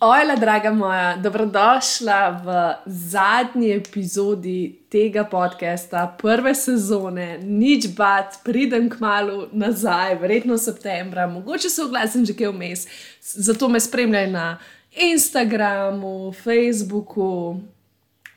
[0.00, 9.00] Ojla, draga moja, dobrodošla v zadnji epizodi tega podcasta, prve sezone, nič bat, pridem k
[9.00, 12.82] malu nazaj, verjetno septembra, mogoče se oglasim že kaj vmes.
[13.22, 14.58] Zato me spremljaj na
[14.92, 17.56] Instagramu, Facebooku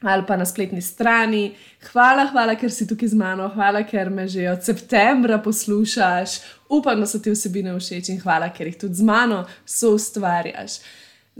[0.01, 1.57] ali pa na spletni strani.
[1.91, 6.39] Hvala, hvala, ker si tukaj z mano, hvala, ker me že od septembra poslušaš,
[6.69, 10.79] upam, da so ti vsebine všeč in hvala, ker jih tudi z mano so ustvarjaš.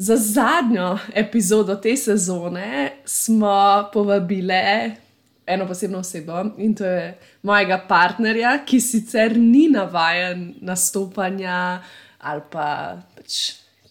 [0.02, 4.54] Za zadnjo epizodo te sezone smo povabili
[5.46, 11.82] eno posebno osebo in to je mojega partnerja, ki sicer ni navaden nastopanja
[12.20, 13.42] ali pa pač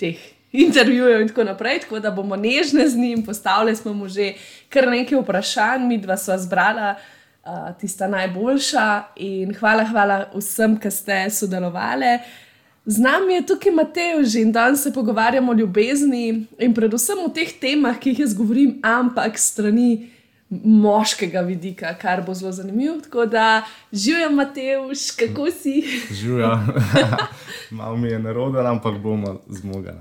[0.00, 0.16] teh
[0.52, 4.32] intervjujev in tako naprej, tako da bomo nežne z njim, postavili smo mu že
[4.68, 6.94] kar nekaj vprašanj, mi dva sva zbrala.
[7.48, 9.02] Uh, tista najboljša,
[9.58, 12.18] hvala, hvala vsem, ki ste sodelovali.
[12.88, 17.50] Z nami je tukaj Matej, in danes se pogovarjamo o ljubezni in predvsem o teh
[17.60, 20.08] temah, ki jih jaz govorim, ampak strani
[20.48, 22.96] moškega vidika, kar bo zelo zanimivo.
[23.04, 24.72] Tako da živijo, Matej,
[25.18, 25.84] kako si?
[26.10, 26.58] Živijo.
[27.78, 29.92] Malo mi je narodno, ampak bomo zmogli.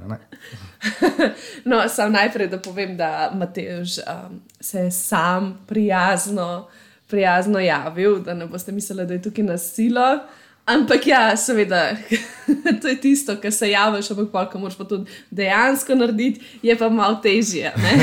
[1.69, 6.67] no, sam najprej, da povem, da Matej um, se je sam prijazno,
[7.07, 10.19] prijazno javil, da ne boste mislili, da je tukaj nasilo.
[10.67, 11.95] Ampak ja, seveda,
[12.81, 16.75] to je tisto, kar se javiš, ampak pa, ko moraš pa to dejansko narediti, je
[16.77, 17.71] pa malo težje.
[17.77, 17.93] Ne?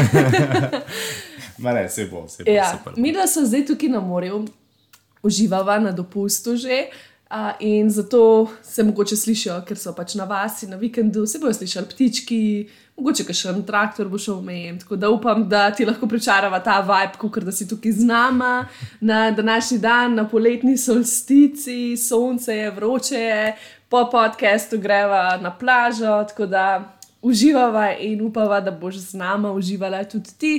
[1.74, 2.50] ne, se bo, se bo.
[2.50, 4.46] Ja, mi, da smo zdaj tukaj na morju,
[5.22, 6.86] uživava na dopustu že.
[6.88, 7.13] Uh,
[7.60, 11.54] in zato se mogoče slišijo, ker so pač na vas in na vikendu, se bojo
[11.54, 12.40] slišali ptički,
[12.96, 14.78] mogoče še en traktor bo šel mejem.
[14.82, 18.66] Tako da upam, da ti lahko pričarava ta vibe, kot da si tukaj z nama
[19.00, 23.54] na današnji dan, na poletni solstici, sonce je vroče, je,
[23.88, 26.64] po podkastu greva na plažo, tako da
[27.22, 30.54] uživava in upava, da boš z nama uživala tudi ti.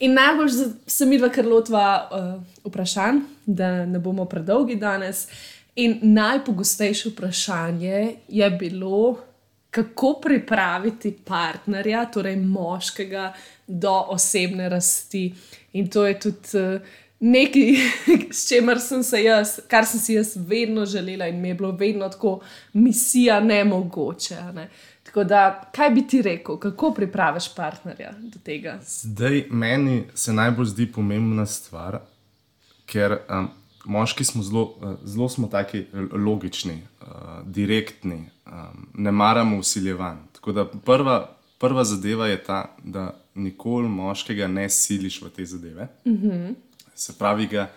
[0.00, 0.50] In najbolj
[0.86, 5.26] se mi dva krlotva uh, vprašanj, da ne bomo predolgi danes.
[5.76, 9.18] In najpogostejše vprašanje je bilo,
[9.70, 13.32] kako pripraviti partnerja, torej moškega,
[13.66, 15.34] do osebne rasti.
[15.72, 16.80] In to je tudi uh,
[17.20, 17.74] nekaj,
[18.38, 21.72] s čimer sem se jaz, kar sem si jaz vedno želela in mi je bilo
[21.72, 22.40] vedno tako
[22.72, 24.36] misija ne mogoče.
[24.54, 24.68] Ne?
[25.02, 28.78] Tako da, kaj bi ti rekel, kako pripraviš partnerja do tega?
[28.82, 32.00] Zdaj, meni se najbolj zdi pomembna stvar,
[32.86, 33.18] ker.
[33.28, 33.50] Um,
[33.86, 37.06] moški smo zelo, eh, zelo smo taki logični, uh,
[37.44, 40.18] direktni, um, ne maramo usiljevanj.
[40.32, 45.88] Tako da prva, prva zadeva je ta, da nikoli moškega ne siliš v te zadeve.
[46.04, 46.54] Mm -hmm.
[46.94, 47.70] Se pravi, ga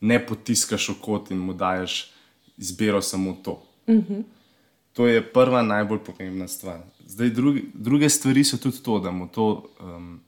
[0.00, 2.12] ne potiskaš v kot in mu daješ
[2.56, 3.62] izbiro samo to.
[3.88, 4.22] Mm -hmm.
[4.92, 6.78] To je prva najbolj pomembna stvar.
[7.06, 10.20] Zdaj, drugi, druge stvari so tudi to, da mu to um,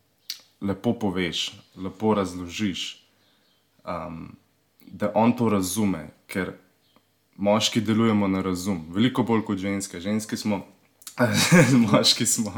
[0.61, 3.06] lepo poveš, lepo razložiš.
[3.84, 4.37] Um,
[4.92, 6.53] da on to razume, ker
[7.36, 10.00] moški delujemo na razum, veliko bolj kot ženske.
[10.00, 10.60] Ženske smo,
[11.88, 12.53] moški smo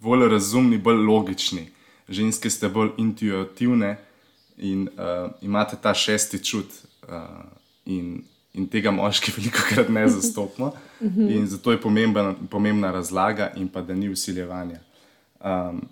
[0.00, 1.66] bolj razumni, bolj logični,
[2.08, 3.96] ženske ste bolj intuitivne
[4.56, 6.70] in uh, imate ta šesti čut.
[7.08, 7.42] Uh,
[7.84, 8.22] in,
[8.54, 13.82] in tega moški veliko krat ne zastopimo, in zato je pomembna, pomembna razlaga, in pa
[13.82, 14.78] da ni usiljevanja.
[15.40, 15.82] Um,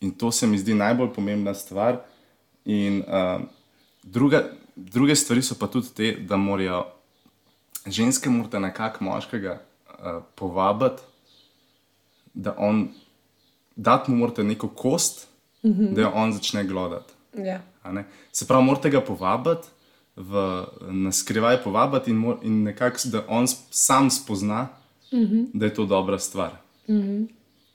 [0.00, 2.02] in to se mi zdi najbolj pomembna stvar.
[2.64, 3.40] In uh,
[4.02, 4.44] druga,
[4.76, 6.86] druge stvari so pa tudi te, da morajo
[7.86, 11.02] ženske morate nekako moškega uh, povabiti,
[12.34, 12.88] da on,
[13.76, 15.28] dati mu morate neko kost,
[15.62, 15.94] mm -hmm.
[15.94, 17.12] da jo on začne glodati.
[17.36, 17.60] Ja.
[18.32, 19.68] Se pravi, morate ga povabiti.
[20.16, 24.68] V, na skrivaj povabiti, in, in nekako, da on sam spozna,
[25.12, 25.22] mhm.
[25.22, 25.46] -huh.
[25.52, 26.50] da je to dobra stvar.
[26.88, 26.96] Mhm.
[26.96, 27.26] -huh.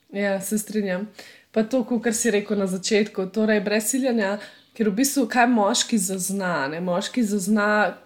[0.10, 1.08] Ja, se strinjam.
[1.52, 4.38] Pa to, kar si rekel na začetku, torej brez siljanja,
[4.80, 6.80] Ker v bistvu kaj moški zazna, ne?
[6.80, 7.98] moški zazna,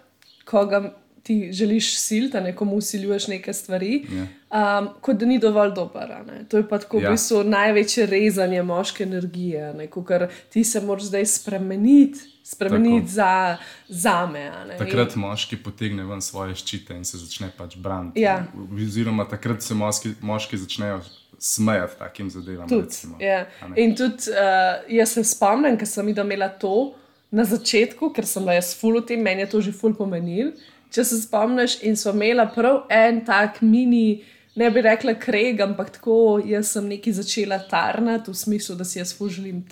[0.42, 0.88] koga
[1.22, 4.26] ti želiš siliti, nekomu usiljuješ neke stvari, yeah.
[4.54, 4.78] Ja.
[4.78, 6.12] um, kot da ni dovolj dober.
[6.48, 7.00] To je pa tako yeah.
[7.00, 7.10] v ja.
[7.10, 12.30] bistvu največje rezanje moške energije, ker ti se moraš zdaj spremeniti.
[12.44, 13.56] Spremeniti za,
[13.88, 14.50] za me.
[14.78, 15.22] Takrat in...
[15.22, 18.20] moški potegne ven svoje ščite in se začne pač braniti.
[18.20, 18.42] Ja.
[18.76, 21.00] Oziroma, takrat se moški, moški začnejo
[21.38, 22.68] smejati takim zadevam.
[22.68, 23.48] Tud, recimo, yeah.
[23.80, 26.92] In tudi uh, jaz se spomnim, ker sem imela to
[27.32, 30.52] na začetku, ker sem bila jaz full v tem, meni je to že full pomenil.
[30.94, 34.22] če se spomniš, in smo imeli prav en tak mini,
[34.54, 38.98] ne bi rekla kreg, ampak tako, jaz sem nekaj začela tarnati v smislu, da si
[38.98, 39.62] jaz želim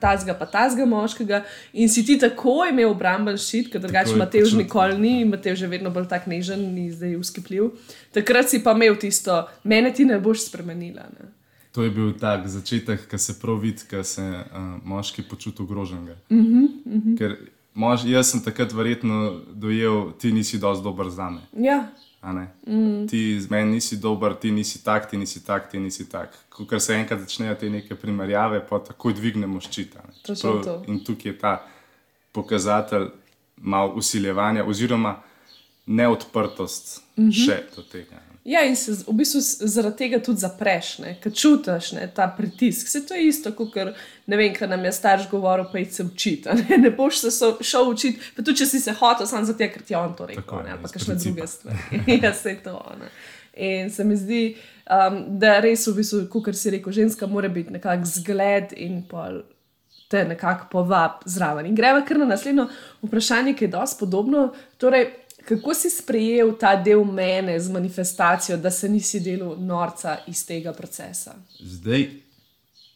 [0.00, 1.44] tazga, pa tazga moškega.
[1.72, 5.90] In si ti tako imel obramben ščit, ker drugače Matež nikoli ni, Matež je vedno
[5.90, 7.70] bolj tak nežen, ni zdaj uskipljiv.
[8.12, 11.06] Takrat si pa imel tisto, mene ti ne boš spremenila.
[11.18, 11.30] Ne?
[11.72, 16.16] To je bil tak začetek, ki se prav vidi, da se uh, moški počuti ogroženega.
[16.28, 17.18] Uh -huh, uh -huh.
[17.18, 17.36] Ker
[17.74, 21.40] mož, jaz sem takrat verjetno dojel, ti nisi dovolj dober za me.
[21.52, 21.88] Ja.
[22.22, 23.06] Mm.
[23.10, 26.34] Ti z meni nisi dober, ti nisi tak, ti nisi tak, ti nisi tak.
[26.48, 30.04] Ko se enkrat začnejo te neke primerjave, pa takoj dvignemo ščita.
[30.86, 31.56] In tukaj je ta
[32.32, 33.10] pokazatelj
[33.56, 35.16] malo usiljevanja, oziroma
[35.86, 37.44] neodprtost mm -hmm.
[37.44, 38.31] še do tega.
[38.44, 39.40] Ja, in se v bistvu
[39.70, 42.88] zaradi tega tudi zapreš, ker čutiš ne, ta pritisk.
[42.88, 43.76] Vse to je isto, kot
[44.26, 46.48] ne vem, kaj nam je starš govoril, pa se učiti.
[46.48, 49.70] Ne, ne boš se so, šel učiti, pa tudi če si se hotel, samo zato,
[49.70, 52.02] ker ti je on to rekel, Tako, ne, ali pa kakšne druge stvari.
[52.22, 52.82] ja, se to.
[52.98, 53.12] Ne.
[53.62, 54.42] In se mi zdi,
[54.90, 59.44] um, da res v bistvu, kot si rekel, ženska mora biti nekakšen zgled in pol.
[60.12, 61.64] Te nekako povab zraven.
[61.70, 62.66] In greva kar na naslednjo
[63.00, 64.50] vprašanje, ki je dosti podobno.
[64.76, 65.06] Torej,
[65.44, 70.72] Kako si sprejel ta del mene z manifestacijo, da se nisi delal norca iz tega
[70.72, 71.34] procesa?
[71.60, 72.10] Zdaj,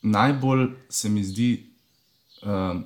[0.02, 1.66] najbolj se mi zdi,
[2.42, 2.84] um,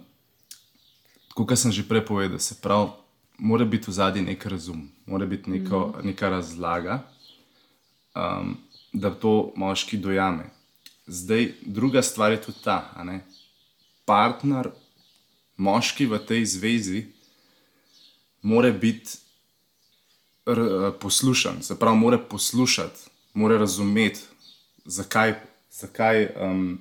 [1.35, 2.91] kot sem že prej povedal, se pravi,
[3.39, 6.07] mora biti v zadnji nek razum, mora biti neko, mm.
[6.07, 7.03] neka razlaga,
[8.15, 8.57] um,
[8.93, 10.51] da to moški dojame.
[11.07, 13.21] Zdaj, druga stvar je tudi ta, da
[14.05, 14.71] partner,
[15.57, 17.07] moški v tej zvezi,
[18.43, 19.30] mora biti
[21.01, 23.01] poslušan, se pravi, mora poslušati,
[23.35, 24.21] mora razumeti,
[24.85, 25.35] zakaj,
[25.71, 26.79] zakaj um,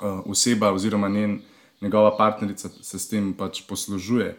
[0.00, 1.40] uh, oseba oziroma njen,
[1.80, 4.36] njegova partnerica se s tem pač poslužuje.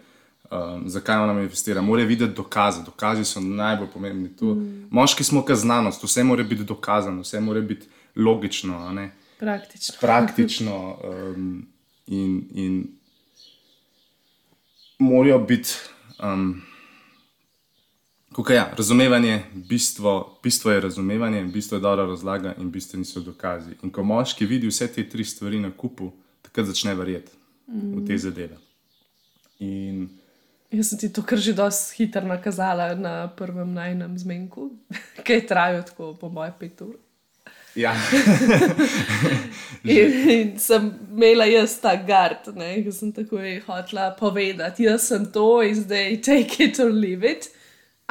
[0.51, 1.81] Um, zakaj ona manifestira?
[1.81, 4.29] Mora videti dokaze, dokazi so najbolj pomembni.
[4.41, 4.87] Mm.
[4.91, 9.09] Moški smo kot znanost, vse mora biti dokazano, vse mora biti logično.
[9.39, 9.95] Praktično.
[10.01, 11.65] Praktično um,
[12.07, 12.83] in, in
[14.99, 15.69] morajo biti.
[16.23, 16.61] Um,
[18.33, 23.71] Kukaj, ja, razumevanje, bistvo, bistvo je razumevanje, bistvo je dobra razlaga in bistvo niso dokazi.
[23.83, 27.31] In ko moški vidi vse te tri stvari na kupu, takrat začne verjeti
[27.67, 27.93] mm.
[27.99, 28.57] v te zadeve.
[29.59, 30.09] In...
[30.71, 34.71] Jaz sem ti to kar že dosti hitro nakazala na prvem najnem zmenku,
[35.25, 36.97] ki je trajal tako po moje pet ur.
[37.75, 37.93] Ja.
[39.83, 45.61] in, in sem imela jaz ta gard, ki sem tako hotela povedati, jaz sem to
[45.61, 47.53] in zdaj take it or leave it.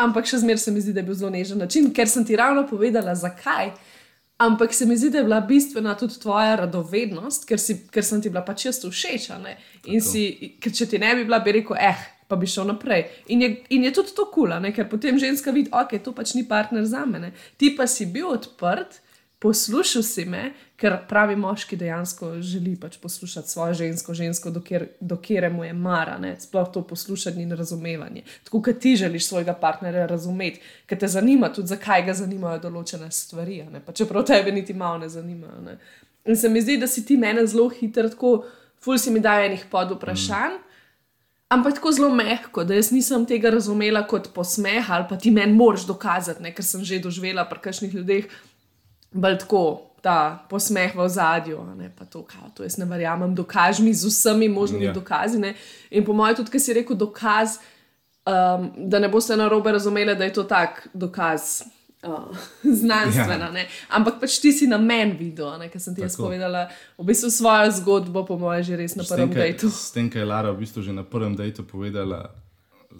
[0.00, 2.36] Ampak še zmeraj se mi zdi, da je bil zelo nežen način, ker sem ti
[2.36, 3.74] ravno povedala, zakaj.
[4.42, 8.22] Ampak se mi zdi, da je bila bistvena tudi tvoja radovednost, ker, si, ker sem
[8.22, 9.28] ti bila pač čisto všeč.
[10.64, 13.04] Ker če ti ne bi bila, bi rekel, eh, pa bi šel naprej.
[13.36, 16.34] In je, in je tudi to kula, cool, ker potem ženska vidi, ok, to pač
[16.34, 17.34] ni partner za mene.
[17.60, 19.01] Ti pa si bil odprt
[19.42, 24.50] poslušal si me, ker pravi moški dejansko želi pač poslušati svojo žensko, žensko,
[25.00, 26.36] dokler mu je mara, ne?
[26.40, 28.22] sploh to poslušanje in razumevanje.
[28.44, 33.10] Tako kot ti želiš svojega partnerja razumeti, ker te zanima tudi, zakaj ga zanimajo določene
[33.10, 35.62] stvari, čeprav tebe niti malo ne zanimajo.
[35.66, 35.78] Ne?
[36.24, 38.44] In se mi zdi, da si ti mene zelo hitro, tako
[38.82, 40.54] ful si mi daje enih pod vprašanj.
[40.54, 40.68] Mm.
[41.52, 45.52] Ampak tako zelo mehko, da jaz nisem tega razumela kot posmeh ali pa ti meni
[45.52, 46.54] moraš dokazati, ne?
[46.54, 48.30] ker sem že doživela pri kakšnih ljudeh,
[49.12, 51.62] bolj tako ta posmeh v zadju.
[51.96, 54.92] Pa to, kao, to jaz ne verjamem, dokaž mi z vsemi možnimi ja.
[54.92, 55.38] dokazi.
[55.38, 55.54] Ne?
[55.90, 57.62] In po mojem, tudi, ki si rekel dokaz,
[58.26, 61.62] um, da ne boste na robe razumeli, da je to tak dokaz.
[62.02, 62.34] Uh,
[62.82, 63.66] znanstvena, ja.
[63.94, 66.66] ampak pač ti si na meni videl, ker sem ti jaz povedala
[66.98, 69.70] v bistvu svojo zgodbo, po mojem, že res na prvem dejtu.
[69.70, 72.34] S tem, kaj je Lara v bistvu že na prvem dejtu povedala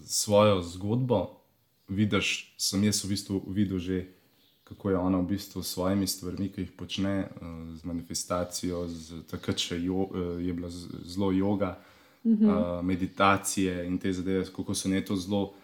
[0.06, 1.42] svojo zgodbo,
[1.90, 4.21] vidiš, sem jaz v bistvu videl že
[4.64, 7.28] kako je ona v bistvu s svojimi stvarmi, ki jih počne, eh,
[7.76, 10.70] z manifestacijo, z, takrat še jo, eh, je bila
[11.04, 11.76] zelo yoga,
[12.24, 12.82] mm -hmm.
[12.82, 15.54] meditacije in te zadeve, kako so ne to zelo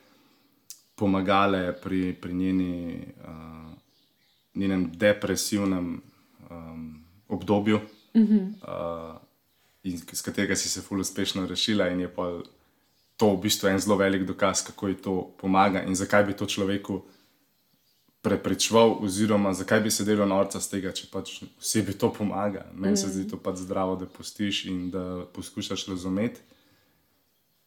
[0.97, 3.73] pomagale pri, pri njeni, uh,
[4.55, 6.03] njenem depresivnem
[6.51, 7.81] um, obdobju,
[8.15, 8.53] mm -hmm.
[8.63, 9.17] uh,
[10.13, 12.41] s katerega si se fully uspešno rešila, in je pa
[13.17, 16.47] to v bistvu en zelo velik dokaz, kako ji to pomaga in zakaj bi to
[16.47, 17.03] človeku
[18.29, 22.67] preprečeval, oziroma zakaj bi se delal norca z tega, če pač osebi to pomaga.
[22.75, 23.01] Meni mm.
[23.01, 26.45] se zdi to pač zdravo, da postiš in da poskušaš razumeti.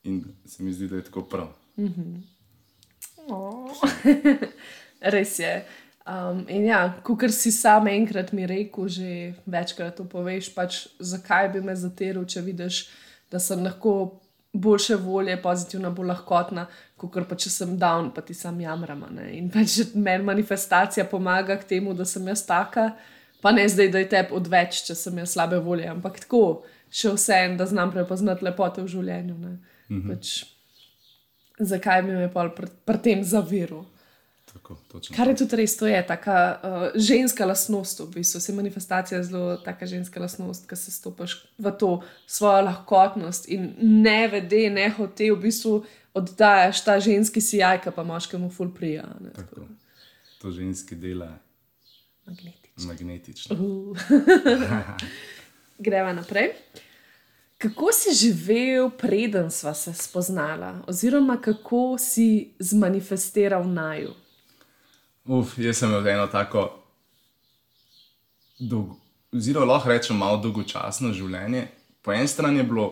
[0.06, 1.50] In se mi zdi, da je tako prav.
[1.78, 2.22] Mm -hmm.
[3.28, 3.82] oh.
[5.16, 5.66] Res je.
[6.06, 11.50] Um, in ja, kot si sam enkrat mi rekel, že večkrat to poveš, pač zakaj
[11.54, 12.90] bi me zateril, če vidiš,
[13.32, 14.22] da sem lahko
[14.54, 16.66] boljše volje, pozitivna, bolj lahkotna,
[17.00, 19.04] kot pa če sem down, pa ti sam jamram.
[19.32, 22.92] In pač meni manifestacija pomaga k temu, da sem jaz taka,
[23.42, 27.16] pa ne zdaj, da je tebi odveč, če sem jaz slabe volje, ampak tako, še
[27.16, 29.38] vse en, da znam prepoznati lepote v življenju.
[29.40, 29.56] ne.
[30.08, 30.34] Pač,
[31.60, 33.86] zakaj mi je pa pri, pri tem zaviru?
[34.54, 35.16] Tako, točno.
[35.16, 39.24] Kar je tudi res, to je taka uh, ženska lastnost, v bistvu se manifestacija je
[39.24, 44.90] zelo taka ženska lastnost, ki se stopiš v to svojo lahkotnost in ne vede, ne
[44.90, 49.08] hote, v bistvu oddajaš ta ženski sijaj, ki pa moškemu ful prija.
[49.20, 49.68] ne, tako Tako.
[50.42, 51.38] To ženski dela
[52.26, 52.88] Magnetično.
[52.88, 53.56] magnetično.
[53.56, 53.98] Uh.
[55.86, 56.52] Greva naprej.
[57.58, 64.14] Kako si živel, preden sva se spoznala, oziroma kako si zmanifestiral naju?
[65.26, 66.64] Uf, jaz sem imel eno tako,
[68.58, 68.96] dolg,
[69.34, 71.68] oziroma lahko rečem, malo dolgočasno življenje.
[72.02, 72.88] Po eni strani je bilo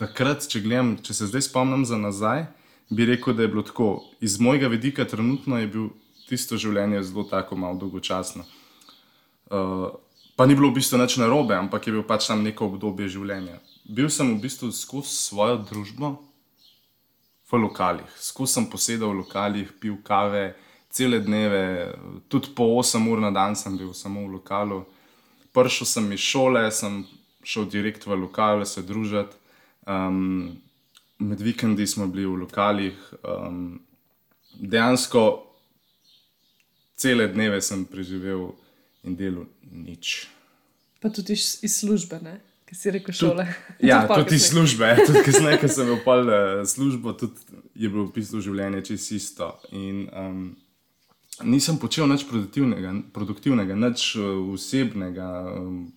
[0.00, 2.48] takrat, če, gledam, če se zdaj spomnim za nazaj,
[2.90, 3.90] bi rekel, da je bilo tako.
[4.20, 5.92] Iz mojega vidika, trenutno je bilo
[6.26, 8.42] tisto življenje zelo tako, malo dolgočasno.
[9.52, 9.86] Uh,
[10.34, 13.60] pa ni bilo v bistvu nič narobe, ampak je bil pač tam neko obdobje življenja.
[13.86, 16.16] Bil sem v bistvu skozi svojo družbo
[17.52, 20.54] v lokalih, skozi sem posedal v lokalih, pil kave,
[20.92, 21.92] cele dneve,
[22.28, 24.82] tudi po 8 ur na dan sem bil samo v lokalu.
[25.52, 27.02] Prišel sem iz šole, sem
[27.44, 29.36] šel direkt v lokale se družiti.
[29.86, 30.60] Um,
[31.18, 32.98] med vikendi smo bili v lokalih.
[33.24, 33.80] Um,
[34.54, 35.24] dejansko
[36.96, 38.52] cele dneve sem preživel
[39.02, 40.28] in delal nič.
[41.02, 42.38] Pa tudi iz, iz službe, ne?
[42.72, 43.44] ki si rekel šole.
[43.90, 47.88] Ja, pol tudi iz službe, tudi kasneje, ko sem imel pol eh, službo, tudi je
[47.88, 49.48] bilo v bistvu življenje čisto isto.
[49.76, 50.44] In, um,
[51.44, 55.28] nisem počel nič produktivnega, produktivnega nič uh, osebnega.
[55.58, 55.92] Um,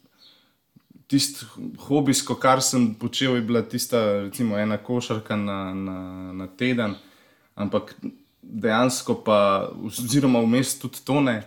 [1.05, 1.45] Tisto
[1.85, 5.97] hobijsko, kar sem počel, je bila tista, recimo, ena košarka na, na,
[6.33, 6.95] na teden,
[7.53, 7.93] ampak
[8.41, 11.43] dejansko pa, oziroma vmes tudi to ne.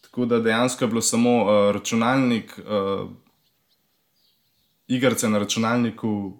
[0.00, 3.04] Tako da dejansko je bilo samo uh, računalnik, uh,
[4.88, 6.32] igrice na računalniku,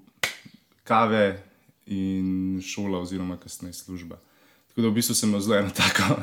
[0.88, 1.42] kave
[1.86, 4.16] in šola, oziroma kasneje služba.
[4.68, 6.22] Tako da v bistvu sem imel zelo eno tako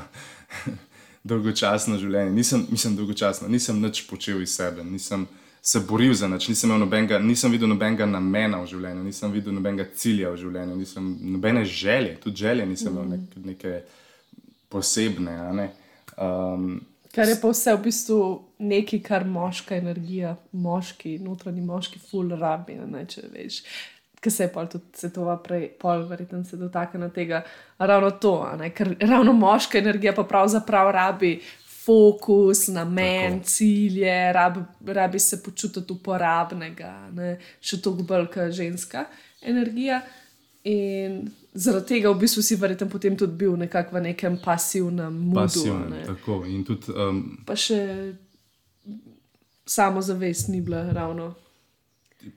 [1.29, 2.31] dolgočasno življenje.
[2.31, 5.27] Nisem, mislim, dolgočasno, nisem nič počel iz sebe, nisem
[5.61, 9.89] se boril za nič, nisem, nobenega, nisem videl nobenega namena v življenju, nisem videl nobenega
[9.95, 13.81] cilja v življenju, nisem nobene želje, tudi želje nisem imel nek, neke
[14.71, 15.35] posebne.
[15.53, 15.67] ne.
[16.15, 16.79] Um,
[17.13, 18.17] Kar je pa vse v bistvu
[18.61, 22.77] nekaj, kar moška energija, moški, notranji moški, ful rabi.
[22.77, 23.63] a Ne, če veš,
[24.19, 27.43] ki se je pol tudi svetova prej, pol verjetno se dotakne tega.
[27.79, 31.39] Ravno to, ne, ker ravno moška energija pa pravzaprav rabi.
[31.79, 33.49] Fokus, namen, Tako.
[33.49, 37.29] cilje, rabi, rabi se počutiti uporabnega, ne?
[37.61, 39.05] še toliko bolj kot ženska
[39.41, 40.01] energija.
[40.69, 41.23] In
[41.53, 45.39] zaradi tega v bistvu si verjetno potem tudi bil nekako v nekem pasivnem modu.
[45.39, 45.89] a pasivno.
[45.89, 46.03] ne.
[46.05, 46.43] Tako.
[46.45, 47.79] In tudi um, pa še
[49.65, 51.33] samozavest ni bila ravno.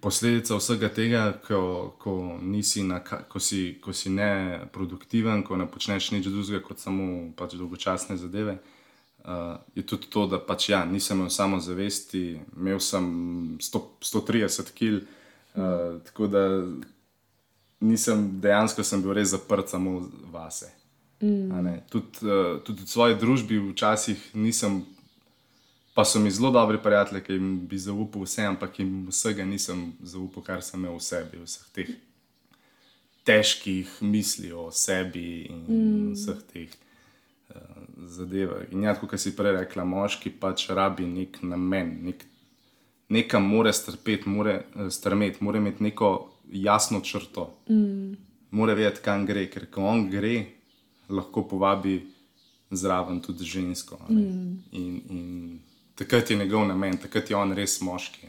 [0.00, 6.12] Posledica vsega tega, ko, ko, nisi na, ko, si, ko si neproduktiven, ko ne počneš
[6.14, 8.58] nič drugega kot samo pač dolgočasne zadeve.
[9.22, 12.22] Uh, je tudi to, da pač ja, nisem imel samozavesti,
[12.58, 13.04] imel sem
[13.62, 15.02] 100, 130 kg,
[15.54, 16.42] uh, tako da
[17.82, 20.00] nisem, dejansko sem bil res zaprt samo
[20.34, 20.72] vase.
[21.22, 21.68] Mm.
[21.90, 24.82] Tudi, uh, tudi v svoji družbi včasih nisem
[25.94, 29.92] Pa so mi zelo dobri prijatelji, ki jim bi zaupal vse, ampak jim vsega nisem
[30.00, 31.90] zaupal, kar sem imel v sebi, vseh teh
[33.28, 36.14] težkih misli o sebi in mm.
[36.16, 36.72] vseh teh
[37.52, 38.64] uh, zadevah.
[38.72, 42.24] In ja, kot si prej rekla, moški pač rabi nek namen, nek,
[43.12, 46.12] nekam mora strpeti, mora eh, strmeti, mora imeti neko
[46.50, 47.50] jasno črto.
[47.68, 48.16] Mm.
[48.56, 50.34] Mora vedeti, kam gre, ker ko on gre,
[51.12, 51.98] lahko povabi
[52.72, 54.00] zraven tudi žensko.
[54.08, 54.24] ne.
[54.72, 55.60] In, in
[56.02, 58.26] takrat je njegov namen, takrat je on res moški.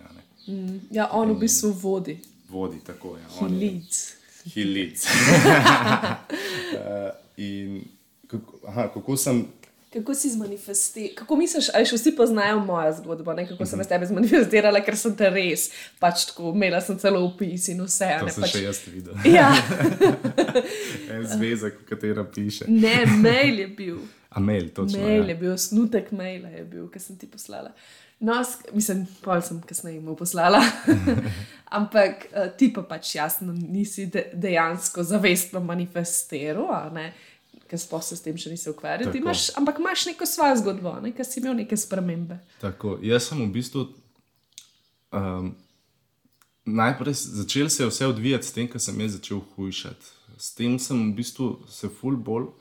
[0.47, 0.79] ne.
[0.91, 3.17] Ja, on v bistvu vodi, Vodi tako.
[3.17, 4.13] Ja, on je- leads.
[4.45, 5.05] He leads.
[5.05, 5.11] uh,
[7.39, 7.85] in
[8.27, 9.47] kako, aha, kako sem.
[9.89, 11.15] Kako si zmanifestirala?
[11.15, 13.47] Kako misliš, ali še vsi poznajo mojo zgodbo, ne?
[13.47, 15.69] kako sem jaz tebe zmanifestirala, ker sem te res,
[16.01, 18.17] pač tako, imela sem celo opis in vse.
[18.19, 19.13] To Ne, sem pač, še jaz videl.
[19.29, 19.53] ja,
[21.13, 22.65] en zvezek, v katera piše.
[22.67, 23.99] ne, mail je bil.
[24.33, 24.99] A mail, točno.
[24.99, 25.29] Mail ja.
[25.29, 27.69] je bil, snutek maila je bil, ki sem ti poslala.
[28.23, 28.37] No,
[28.73, 30.61] mislim, pol sem kasneje mu poslala.
[31.77, 36.95] Ampak eh, ti pa pač jasno nisi de dejansko zavestno manifestiral,
[37.67, 39.11] ker sploh se s tem še nisi ukvarjal.
[39.17, 41.11] Imaš, ampak imaš neko svojo zgodbo, ne?
[41.13, 42.39] ker si imel neke spremembe.
[42.61, 43.85] Tako, jaz sem v bistvu.
[45.13, 45.53] Um,
[46.65, 50.11] najprej začel se je vse odvijati s tem, ko sem jaz začel hujšati.
[50.37, 52.53] S tem sem v bistvu se ful bolj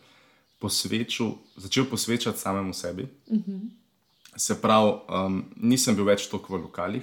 [0.62, 3.08] posvečal, začel posvečati samemu sebi.
[3.26, 3.60] Uh -huh.
[4.36, 4.92] Se pravi,
[5.26, 7.02] um, nisem bil več toliko v lokalih,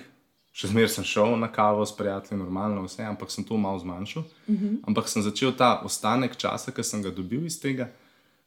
[0.52, 4.24] še zmeraj sem šel na kavo s prijatelji, normalno vse, ampak sem to malo zmanjšal.
[4.48, 4.78] Uh -huh.
[4.88, 7.92] Ampak sem začel ta ostanek časa, ki sem ga dobil iz tega,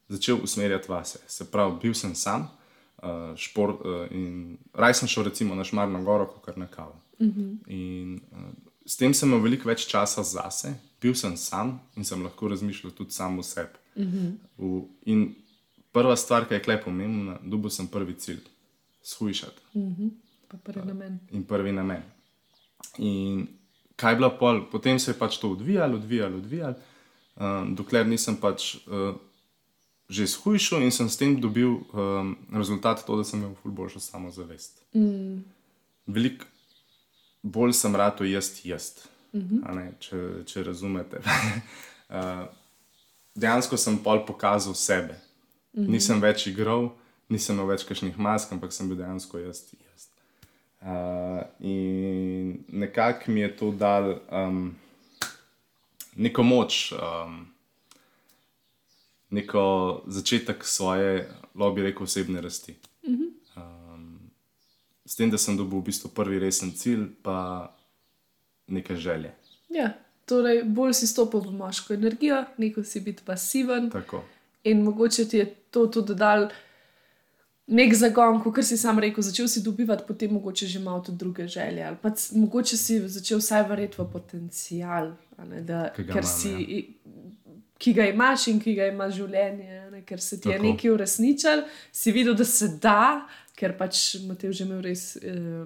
[0.09, 1.19] začel usmerjati vase.
[1.26, 2.49] Se pravi, bil sem sam.
[3.02, 6.95] Uh, šport, uh, in raj sem šel, recimo, na Šmarno goro, kot na kavo.
[7.19, 7.57] Uh -huh.
[7.66, 8.38] In uh,
[8.87, 12.92] s tem sem imel veliko več časa zase, bil sem sam in sem lahko razmišljal
[12.92, 13.81] tudi sam o sebi.
[13.94, 14.32] Uh -huh.
[14.58, 15.34] v, in
[15.92, 18.40] prva stvar, ki je klep pomembna, dobil sem prvi cilj,
[19.02, 19.61] shujšati.
[19.75, 20.11] Uh -huh.
[20.62, 21.18] prvi namen.
[21.30, 22.02] In prvi namen.
[22.99, 23.49] In
[23.96, 26.75] kaj je bilo pol, potem se je pač to odvijalo, odvijalo, odvijalo,
[27.37, 28.75] um, dokler nisem pač.
[28.87, 29.14] Uh,
[30.12, 34.82] Že shujšal in sem s tem dobil um, rezultat, to, da sem imel boljšo samozavest.
[34.94, 35.40] Mm.
[36.06, 36.44] Veliko
[37.42, 38.92] bolj sem rad to jaz, jaz.
[39.32, 39.92] Uh -huh.
[39.99, 41.16] če, če razumete.
[42.08, 42.46] uh,
[43.34, 45.14] dejansko sem pol pokazal sebe.
[45.72, 45.88] Uh -huh.
[45.88, 46.90] Nisem več igral,
[47.28, 49.64] nisem imel več kakšnih mask, ampak sem bil dejansko jaz.
[49.72, 50.08] jaz.
[50.82, 54.76] Uh, in nekako mi je to dal um,
[56.16, 57.46] neko moč, um,
[59.30, 62.74] neko začetek svoje, lobby rekel, osebne rasti.
[63.02, 63.32] Uh -huh
[65.12, 67.68] s tem, da sem dobil v bistvu prvi resen cilj, pa
[68.72, 69.34] nekaj želje.
[69.68, 69.92] Ja,
[70.26, 73.90] torej, bolj si stopil v moško energijo, neko si biti pasiven.
[73.90, 74.22] Tako.
[74.64, 76.48] In mogoče ti je to tudi dal
[77.66, 81.46] nek zagon, kot si sam rekel, začel si dobivati potem mogoče že malo tudi druge
[81.48, 81.84] želje.
[81.84, 86.52] Ali pa mogoče si začel vsaj verjeti v potencial, da, ker si.
[86.52, 86.82] Ja.
[87.82, 90.00] Ki ga imaš in ki ga ima življenje, ne?
[90.06, 90.54] ker se ti Tako.
[90.54, 93.26] je nekaj uresničil, si videl, da se da,
[93.58, 95.16] ker pač Matej že imel res.
[95.18, 95.64] Eh,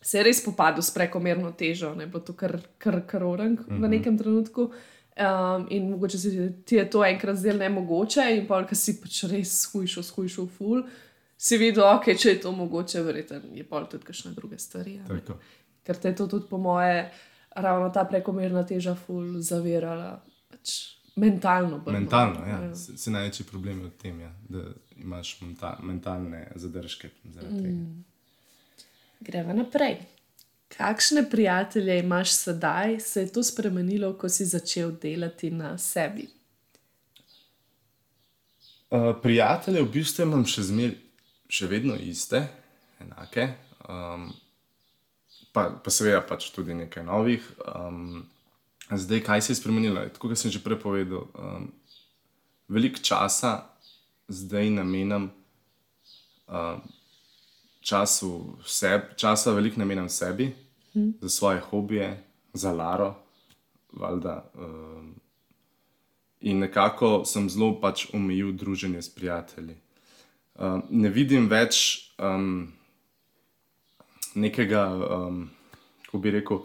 [0.00, 3.64] Se je res spopadal s prekomerno težo, ne bo to kar kar kar orang mm
[3.64, 3.78] -hmm.
[3.78, 3.90] v mhm.
[3.90, 4.70] nekem trenutku.
[5.18, 9.00] Um, in mogoče se ti je to enkrat zdelo ne mogoče, in pa ker si
[9.00, 10.82] pač res skušal, skušal, ful,
[11.36, 15.00] si videl, ok, če je to mogoče, verjetno je pa tudi kakšne druge stvari.
[15.82, 17.10] Ker te je to tudi, po moje,
[17.50, 20.22] ravno ta prekomerna teža, ful, zavirala.
[20.50, 21.78] Pač mentalno.
[21.78, 21.98] Brno.
[21.98, 22.62] Mentalno, ja.
[22.62, 22.74] ja.
[22.74, 24.64] Se največji problem je v tem, ja, da
[24.96, 27.10] imaš menta, mentalne zadržke.
[27.24, 28.04] Mm.
[29.20, 29.98] Gremo naprej.
[30.76, 36.28] Kakšne prijatelje imaš sedaj, se je to spremenilo, ko si začel delati na sebi?
[38.90, 40.94] Uh, prijatelje v bistvu imam še, zmer,
[41.48, 42.44] še vedno iste,
[43.02, 43.48] enake,
[43.88, 44.28] um,
[45.52, 47.44] pa, pa seveda pač tudi nekaj novih.
[47.66, 48.22] Um,
[48.88, 50.04] zdaj, kaj se je spremenilo?
[50.14, 51.66] Tako kot sem že prej povedal, um,
[52.68, 53.58] veliko časa
[54.28, 55.28] zdaj namenam
[56.46, 56.78] uh,
[57.80, 60.54] času sebi, časa veliko namenam sebi,
[60.92, 61.10] hm.
[61.20, 63.14] za svoje hobije, za Laro.
[63.92, 65.04] Valjda, uh,
[66.40, 69.76] in nekako sem zelo pač omejil druženje s prijatelji.
[70.54, 72.72] Uh, ne vidim več um,
[74.34, 75.50] nekega, um,
[76.04, 76.60] kako bi rekel,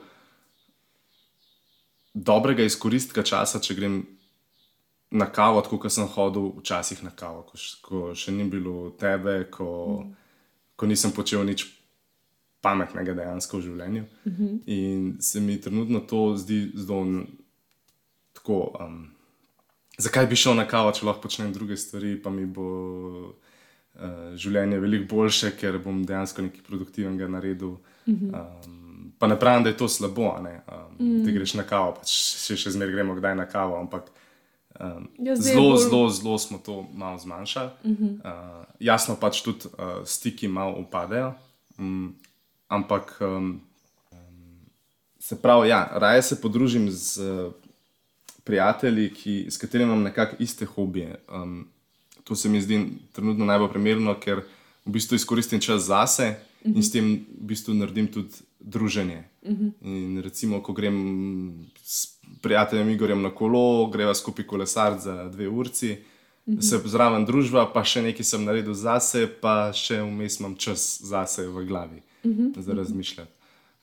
[2.14, 4.02] dobrega izkoristka časa, če grem
[5.14, 9.44] na kavo, tako kot sem hodil včasih na kavo, ko, ko še ni bilo tebe,
[9.54, 9.70] ko,
[10.02, 10.14] mm.
[10.76, 11.66] Ko nisem počel nič
[12.64, 14.04] pametnega dejansko v življenju.
[14.26, 14.60] Mm -hmm.
[14.66, 17.24] In se mi trenutno to zdi zelo
[18.34, 18.72] tako.
[18.80, 19.12] Um,
[19.98, 22.70] zakaj bi šel na kavo, če lahko počnem druge stvari, pa mi bo
[23.96, 27.78] uh, življenje veliko boljše, ker bom dejansko nekaj produktivnega naredil.
[28.08, 28.42] Mm -hmm.
[28.66, 31.24] um, pa ne pravim, da je to slabo, um, mm.
[31.26, 34.12] da greš na kavo, pa še, še zmeraj gremo kdaj na kavo, ampak.
[34.80, 35.78] Um, ja, zelo, bolj...
[35.78, 37.70] zelo, zelo smo to malo zmanjšali.
[37.84, 38.14] Uh -huh.
[38.14, 41.34] uh, jasno, pač tudi uh, stiki malo upadejo,
[41.78, 42.16] um,
[42.68, 43.62] ampak um,
[45.20, 47.54] se pravi, ja, raje se podružim z uh,
[48.44, 51.16] prijatelji, ki, s katerimi imam nekako iste hobije.
[51.34, 51.68] Um,
[52.24, 54.42] to se mi zdi trenutno najbolj primerno, ker
[54.86, 56.76] v bistvu izkoristim čas zase uh -huh.
[56.76, 59.24] in s tem v bistvu naredim tudi druženje.
[59.42, 59.72] Uh -huh.
[59.82, 65.98] In recimo, ko grem s prijateljem Igorjem na kolo, greva skupaj kolesar za dve urci,
[66.48, 66.62] -huh.
[66.62, 71.48] se zraven družba, pa še nekaj sem naredil zase, pa še vmes imam čas zase
[71.48, 72.60] v glavi -huh.
[72.60, 73.32] za razmišljati.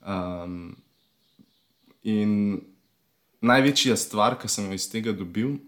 [0.06, 0.76] Um,
[2.02, 2.60] in
[3.40, 5.58] največja stvar, ki sem jo iz tega dobil,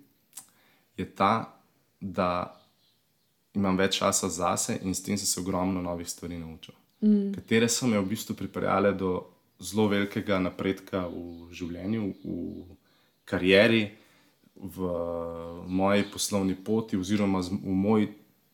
[0.97, 1.59] je ta,
[2.01, 2.61] da
[3.55, 7.35] imam več časa zase in s tem sem se ogromno novih stvari naučil mm.
[7.35, 9.21] katere so me v bistvu pripeljale do
[9.63, 12.77] zelo velikega napredka v življenju, v
[13.25, 13.83] karieri,
[14.57, 14.93] v
[15.67, 18.07] moji poslovni poti, oziroma v, moj,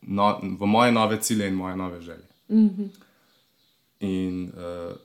[0.03, 2.29] no, v moje nove cilje in moje nove želje.
[2.49, 2.89] Mm -hmm.
[4.01, 4.97] In uh,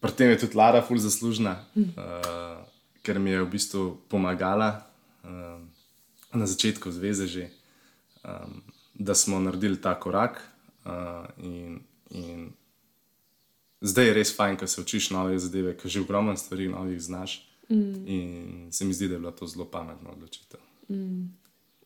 [0.00, 2.64] pri tem je tudi Lara ful zaslužna, uh,
[3.02, 4.86] ker mi je v bistvu pomagala
[5.24, 5.62] uh,
[6.34, 7.50] na začetku zveze že,
[8.24, 8.62] um,
[8.94, 10.48] da smo naredili ta korak.
[10.84, 12.52] Uh, in, in
[13.82, 17.40] zdaj je res fajn, ko se učiš nove zadeve, ker že ogromno stvari novih znaš.
[17.68, 18.06] Mm.
[18.06, 20.60] In se mi zdi, da je bila to zelo pametna odločitev.
[20.90, 21.28] Mm.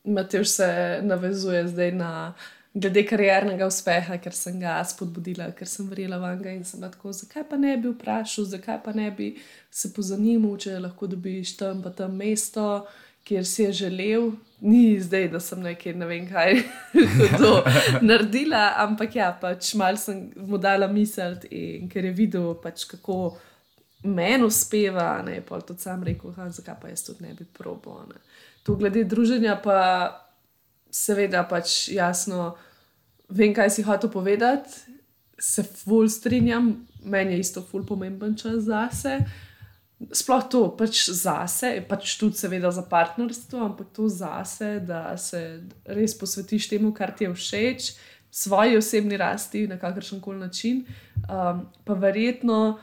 [0.05, 2.35] Matej se navezuje zdaj na
[2.75, 7.13] glede kariernega uspeha, ker sem ga spodbudila, ker sem verjela v njega in sem tako,
[7.17, 9.31] zakaj pa ne bi vprašal, zakaj pa ne bi
[9.71, 12.85] se pozanimal, če lahko dobiš tam pa tam mesto,
[13.25, 14.31] kjer si je želel.
[14.61, 16.63] Ni zdaj, da sem nekaj ne vem kaj
[18.09, 23.37] naredila, ampak ja, pač mal sem mu dala misel in ker je videl, pač, kako
[24.09, 27.99] meni uspeva, ne pa tudi sam rekel, zakaj pa jaz tudi ne bi probo.
[28.09, 28.23] Ne.
[28.65, 29.81] Tu glede druženja, pa
[30.91, 32.55] seveda pač jasno
[33.29, 34.97] vem, kaj si hotel povedati,
[35.39, 39.19] se ful strinjam, meni je isto ful pomemben čas zase.
[40.13, 46.13] Sploh to pač zase, pač tudi seveda za partnerstvo, ampak to zase, da se res
[46.19, 47.95] posvetiš temu, kar ti je všeč,
[48.31, 50.85] svoji osebni rasti na kakršen koli način.
[51.25, 52.77] Um, pa verjetno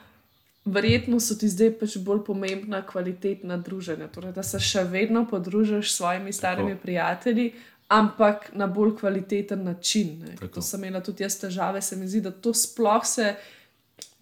[0.66, 4.08] verjetno so ti zdaj pač bolj pomembna kvalitetna druženja.
[4.14, 6.82] Torej, da se še vedno podružiš s svojimi starimi Tako.
[6.82, 7.48] prijatelji,
[7.88, 10.24] ampak na bolj kvaliteten način.
[10.54, 13.36] To sem imela tudi jaz težave, se mi zdi, da to sploh se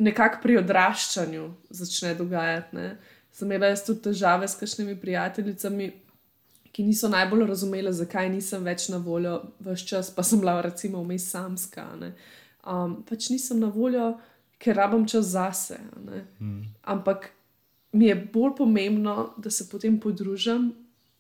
[0.02, 2.76] nekako pri odraščanju začne dogajati.
[2.76, 2.88] Ne?
[3.32, 5.92] Sem imela jaz tudi težave s kakšnimi prijateljicami.
[6.72, 11.02] Ki niso najbolj razumeli, zakaj nisem več na voljo vse čas, pa sem bila, recimo,
[11.04, 11.84] vmes samska.
[12.64, 14.14] Um, pač nisem na voljo,
[14.62, 15.82] ker rabim čas zase.
[16.40, 16.62] Mm.
[16.94, 17.28] Ampak
[17.92, 20.72] mi je bolj pomembno, da se potem podružim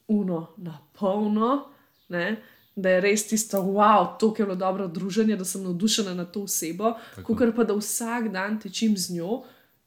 [0.07, 1.65] uno na polno,
[2.09, 2.37] ne?
[2.75, 6.43] Da je res tisto, wow, to je bilo dobro druženje, da sem navdušena na to
[6.43, 9.41] osebo, kot pa da vsak dan tečim z njo.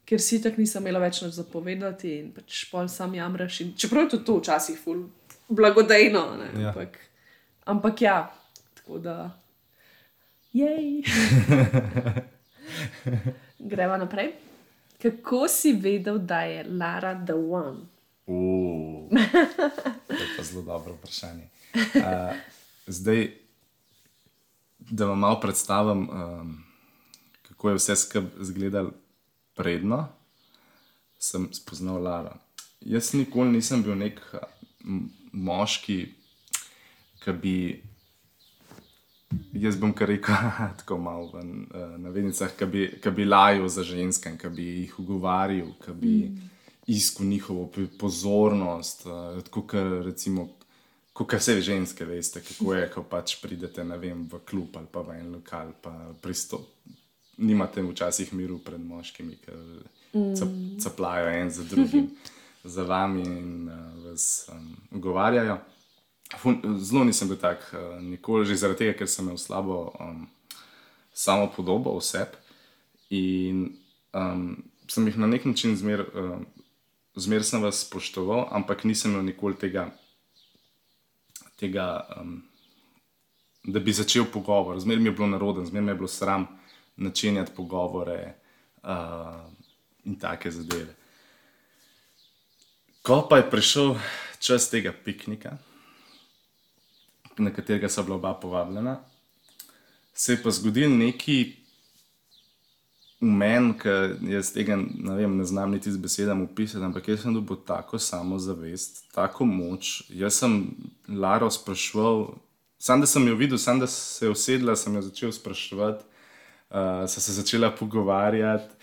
[0.04, 3.62] Ker si tako nisem imela več za povedati, in pač pol sam jamraš.
[3.64, 5.06] In, čeprav je to včasih ful,
[5.48, 6.24] blagodejno.
[6.60, 6.74] Ja.
[6.74, 6.98] Ampak,
[7.64, 8.18] ampak ja,
[8.74, 9.16] tako da.
[10.52, 11.00] Jej.
[13.72, 14.34] Gremo naprej.
[15.00, 17.88] Kako si vedel, da je Lara the one?
[18.26, 19.08] Uh,
[20.08, 21.48] to je pa zelo dobro vprašanje.
[21.74, 22.36] Uh,
[22.86, 23.30] zdaj,
[24.78, 26.64] da vam malo predstavim, um,
[27.42, 28.92] kako je vse skupaj izgledalo
[29.54, 30.08] predno,
[31.18, 32.36] sem spoznal Lara.
[32.80, 34.20] Jaz nikoli nisem bil nek
[35.32, 35.98] moški,
[37.24, 37.56] ki bi
[39.54, 40.34] Jaz bom kar rekel,
[40.78, 42.82] tako malo v uh, navednicah, ki bi,
[43.16, 46.50] bi lajal za ženske, ki bi jih ugovarjal, ki bi mm.
[46.94, 49.06] iskal njihovo pozornost.
[49.06, 50.48] Uh, kot recimo,
[51.14, 55.18] kot vse ženske, veste, kako je, ko pač pridete vem, v klub ali pa v
[55.20, 56.66] en lokal, pa pristop.
[57.38, 59.54] Nimate včasih miru pred moškimi, ki
[60.14, 60.78] mm.
[60.82, 62.10] caplajo en za drugim,
[62.74, 65.58] za vami in uh, vas um, ugovarjajo.
[66.82, 70.26] Zelo nisem bil tak, uh, nikoli, že zaradi tega, ker sem imel slabo um,
[71.14, 72.34] samo podobo oseb.
[73.14, 73.68] In
[74.14, 76.46] um, sem jih na nek način zmer, um,
[77.14, 79.92] zmer sem vas spoštoval, ampak nisem imel nikoli tega,
[81.56, 82.42] tega um,
[83.64, 84.80] da bi začel pogovor.
[84.80, 86.46] Zmer mi je bilo naroden, zmer mi je bilo sram
[86.96, 88.34] načenjati pogovore
[88.82, 89.40] uh,
[90.04, 90.94] in take zadeve.
[93.02, 93.94] Ko pa je prišel
[94.38, 95.56] čas tega piknika,
[97.38, 99.00] na katerega so bila oba povabljena,
[100.14, 101.63] se je pa zgodil neki
[103.20, 107.22] v meni, ki jaz tega ne, vem, ne znam niti z besedami opisati, ampak jaz
[107.22, 110.02] sem dobil tako samozavest, tako moč.
[110.10, 110.58] Jaz sem
[111.08, 112.34] Laro sprašval,
[112.78, 116.04] sam da sem jo videl, sam da se je usedla, sem jo začel spraševati,
[116.70, 118.74] uh, so se začela pogovarjati.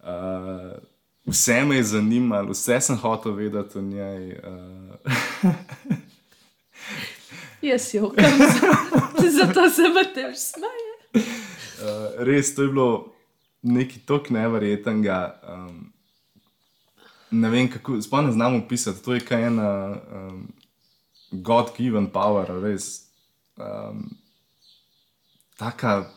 [0.00, 0.78] Uh,
[1.26, 4.32] Vse me je zanimalo, vse sem hotel vedeti o njej.
[4.32, 5.52] Uh.
[7.62, 8.38] Jaz jo kam,
[9.38, 10.94] zato se v tem smeje.
[11.14, 13.12] Uh, res, to je bilo
[13.62, 15.40] nekaj tako nevrjetnega.
[15.48, 15.92] Um,
[17.30, 19.02] ne vem, kako, sploh ne znam opisati.
[19.04, 20.48] To je kaj ena um,
[21.30, 23.06] God-given power, res.
[23.56, 24.10] Um,
[25.56, 26.10] taka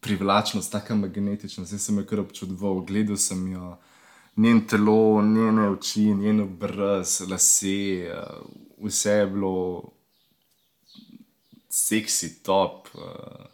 [0.00, 1.72] privlačnost, taka magnetičnost.
[1.72, 3.76] Jaz sem jo kar občudoval, gledal sem jo,
[4.36, 8.44] njen telo, njene oči, njen obraz, lase, uh,
[8.84, 9.56] vse je bilo
[11.70, 13.53] seksi, top, uh,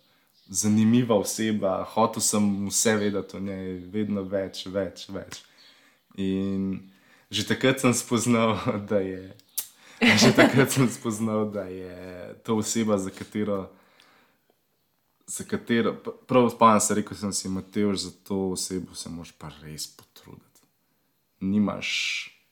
[0.50, 5.42] zanimiva oseba, hotel sem vse vedeti o njej, vedno več, več, več.
[6.18, 6.90] In
[7.30, 8.58] že takrat sem spoznal,
[8.90, 9.30] da je.
[10.00, 13.68] Že takrat sem spoznal, da je to oseba, za katero
[15.30, 19.32] za katero, pr- prav spomnim se, rekel sem si, Matej, za to osebo se moraš
[19.38, 20.66] pa res potruditi.
[21.40, 21.90] Nimaš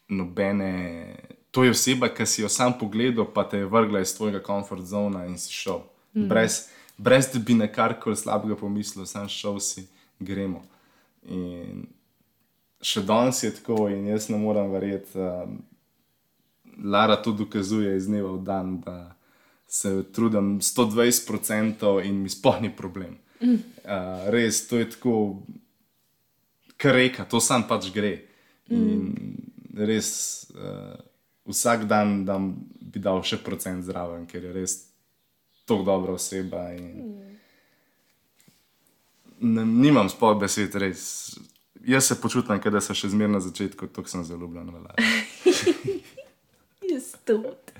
[0.08, 1.16] nobene.
[1.50, 4.84] To je oseba, ki si jo sam pogledal, pa te je vrgla iz tvojega komfort
[4.86, 5.82] zona in si šel.
[6.14, 6.28] Mm.
[6.28, 9.86] Brez, brez da bi na karkoli slabega pomislil, sam šel si,
[10.18, 10.64] gremo.
[11.28, 11.86] In
[12.82, 15.18] še danes je tako, in jaz ne morem verjeti.
[15.18, 15.60] Um,
[16.78, 19.16] Lara to dokazuje iz dneva v dan, da
[19.66, 23.18] se trudim 120% in mi sploh ni problem.
[23.42, 23.54] Mm.
[23.54, 25.14] Uh, res, to je tako,
[26.78, 28.14] kar reka, to sam pač gre.
[28.70, 29.10] In
[29.74, 30.10] res
[30.54, 30.94] uh,
[31.50, 34.78] vsak dan dam, bi dal še procent zraven, ker je res
[35.68, 36.64] tako dobra oseba.
[36.72, 37.14] In...
[39.40, 41.04] Ne, nimam sploh besed, res.
[41.86, 44.72] Jaz se počutim, da sem še zmeraj na začetku, tako sem zelo ljubljen.
[46.92, 47.76] Jaz tudi.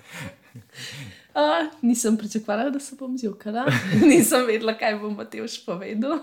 [1.38, 3.66] Uh, nisem pričakovala, da se bom zjokala,
[4.10, 6.18] nisem vedela, kaj bom Mateoš povedal.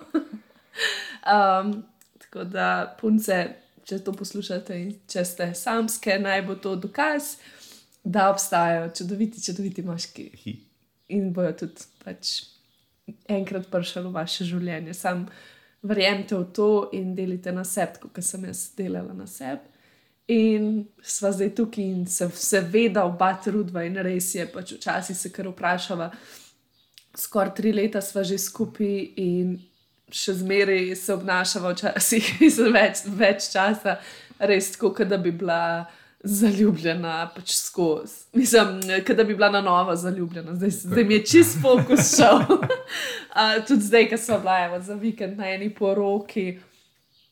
[1.35, 1.83] um,
[2.19, 3.37] tako da, punce,
[3.85, 7.35] če to poslušate in če ste samske, naj bo to dokaz,
[8.03, 10.55] da obstajajo čudoviti, čudoviti moški Hi.
[11.09, 12.35] In bojo tudi pač
[13.29, 14.93] enkrat prišli v vaše življenje.
[14.97, 15.27] Sam
[15.85, 19.69] verjemite v to in delite na sebi, kot sem jaz delala na sebi.
[20.33, 25.29] In sva zdaj tukaj in se seveda oba trudva in res je, pač včasih se
[25.29, 26.09] kar vprašava.
[27.15, 29.59] Skoraj tri leta sva že skupaj in
[30.09, 33.99] še zmeraj se obnašava, včasih za več, več časa,
[34.39, 35.85] res tako, da bi bila
[36.25, 38.13] zaljubljena, pač skozi.
[38.33, 38.79] Mislim,
[39.17, 42.39] da bi bila na novo zaljubljena, zdaj, zdaj mi je čist fokus šel.
[42.49, 46.59] uh, tudi zdaj, ko smo bila evo, za vikend na eni poroki.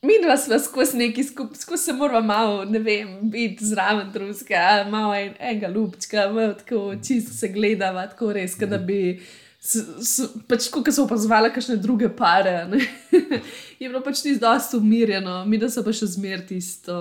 [0.02, 4.86] Mi dva smo skozi neki skupaj, skozi se moramo malo, ne vem, biti zraven drugega,
[4.90, 5.68] malo en, enega
[6.32, 9.22] malo tako čisto se gledava, tako res, da bi.
[9.60, 12.82] S, s, pač, ko so opazovali kakšne druge pare, ne,
[13.80, 16.98] je bilo pač tisto dosto umirjeno, mi da so pa še zmer tisto,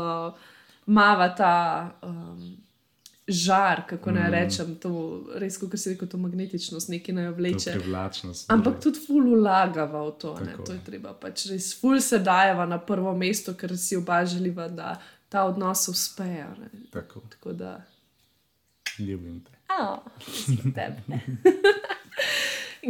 [0.85, 2.57] mava ta um,
[3.27, 4.89] žar, kako naj rečem, to
[5.39, 7.71] res, kot se reče, to magnetičnost, nekaj naj vleče.
[7.71, 8.51] privlačnost.
[8.51, 10.35] Ampak tudi ful ulagava v to.
[10.65, 14.67] To je treba pač res ful se dajeva na prvo mesto, ker si oba želiva,
[14.67, 16.55] da ta odnos uspeja.
[16.91, 17.81] Tako, Tako da.
[18.99, 19.51] ljubim te.
[19.81, 19.99] Oh,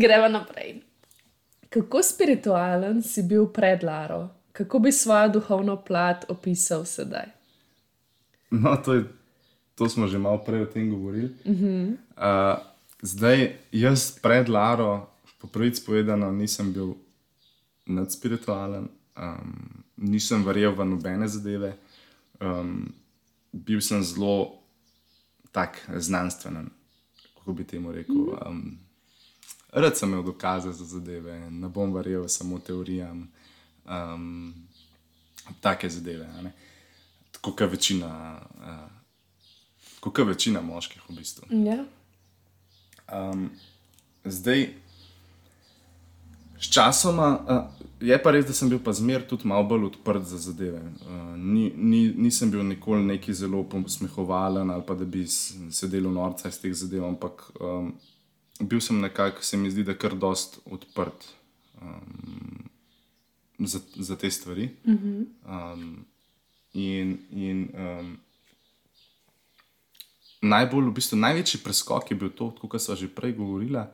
[0.01, 0.81] Gremo naprej.
[1.69, 4.29] Kako spiritualen si bil pred Laro?
[4.51, 7.25] Kako bi svojo duhovno plat opisal sedaj?
[8.53, 9.03] No, to, je,
[9.75, 11.33] to smo že malo prej o tem govorili.
[11.45, 11.97] Uh -huh.
[12.17, 12.61] uh,
[13.01, 15.09] zdaj, jaz pred Laro,
[15.41, 16.93] po prvič povedano, nisem bil
[17.85, 18.87] nadspiritualen,
[19.17, 21.77] um, nisem verjel v nobene zadeve.
[22.39, 22.93] Um,
[23.51, 24.59] bil sem zelo
[25.51, 26.69] tak znanstven,
[27.33, 28.37] kako bi temu rekel.
[28.47, 28.77] Um,
[29.73, 33.31] rad sem imel dokaze za zadeve, ne bom verjel samo teorijam.
[33.85, 34.53] Um,
[35.61, 36.29] take zadeve.
[36.41, 36.53] ne.
[37.43, 38.87] Kot večina, uh,
[39.95, 41.47] tako kot večina moških v bistvu.
[41.65, 41.83] Ja.
[43.11, 43.49] Um,
[44.23, 44.69] zdaj,
[46.59, 50.39] sčasoma, uh, je pa res, da sem bil pa zmer tudi malo bolj odprt za
[50.39, 50.79] zadeve.
[51.03, 56.15] Uh, ni, ni, nisem bil nikoli neki zelo posmehovalen ali pa da bi sedel v
[56.15, 57.93] norca iz teh zadev, ampak um,
[58.59, 61.27] bil sem nekako, se mi zdi, da kar dost odprt
[61.81, 62.63] um,
[63.59, 64.69] za, za te stvari.
[64.87, 66.05] Um,
[66.73, 68.17] in in um,
[70.41, 73.85] najbolj, v bistvu, največji preskok je bil to, kot smo že prej govorili,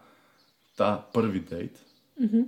[0.75, 1.75] ta prvi dejt.
[2.17, 2.45] Uh -huh.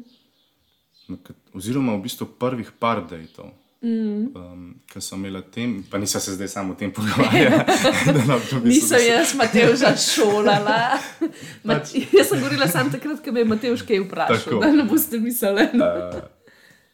[1.53, 3.51] Oziroma, v bistvu prvih par dejtov.
[3.83, 7.63] Um, Ker sem imela tem, pa nisem se zdaj samo o tem pogovarjala.
[8.05, 10.99] da ne bi mislil, Nisem jaz Mateoša šolala.
[11.65, 14.37] Mat jaz sem govorila samo takrat, ko me je Mateoš kaj vprašal.
[14.37, 14.59] Tako.
[14.61, 15.67] Da ne boste mislili.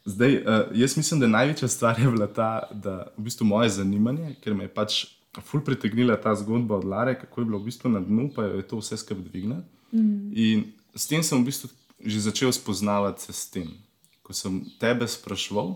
[0.08, 4.36] Zdaj, uh, jaz mislim, da največja stvar je bila ta, da v bistvu moje zanimanje,
[4.44, 5.02] ker me je pač
[5.44, 8.62] ful pritegnila ta zgodba od Lare, kako je bilo v bistvu na dnu, pa jo
[8.62, 9.60] je to vse skupaj dvignilo.
[9.92, 10.32] Mm.
[10.32, 10.64] In
[10.96, 13.74] s tem sem v bistvu že začel spoznavati se s tem.
[14.22, 15.76] Ko sem tebe sprašval,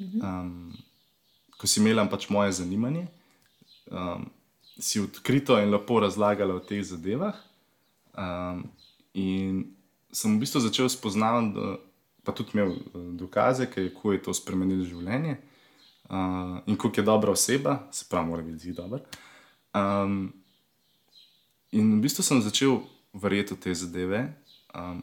[0.00, 0.72] um,
[1.60, 3.06] ko si imela pač moje zanimanje,
[3.92, 4.24] um,
[4.80, 7.36] si odkrito in lepo razlagala o teh zadevah.
[8.16, 8.64] Um,
[9.12, 9.68] in
[10.10, 11.76] sem v bistvu začel spoznavati,
[12.30, 12.78] pa tudi imel eh,
[13.18, 15.36] dokaze, kako je to spremenilo življenje
[16.06, 19.02] uh, in kako je dobra oseba, se pravi, mora biti zelo dober.
[19.74, 20.32] Um,
[21.74, 22.80] in v bistvu sem začel
[23.14, 24.22] verjeti v te zadeve,
[24.74, 25.02] um,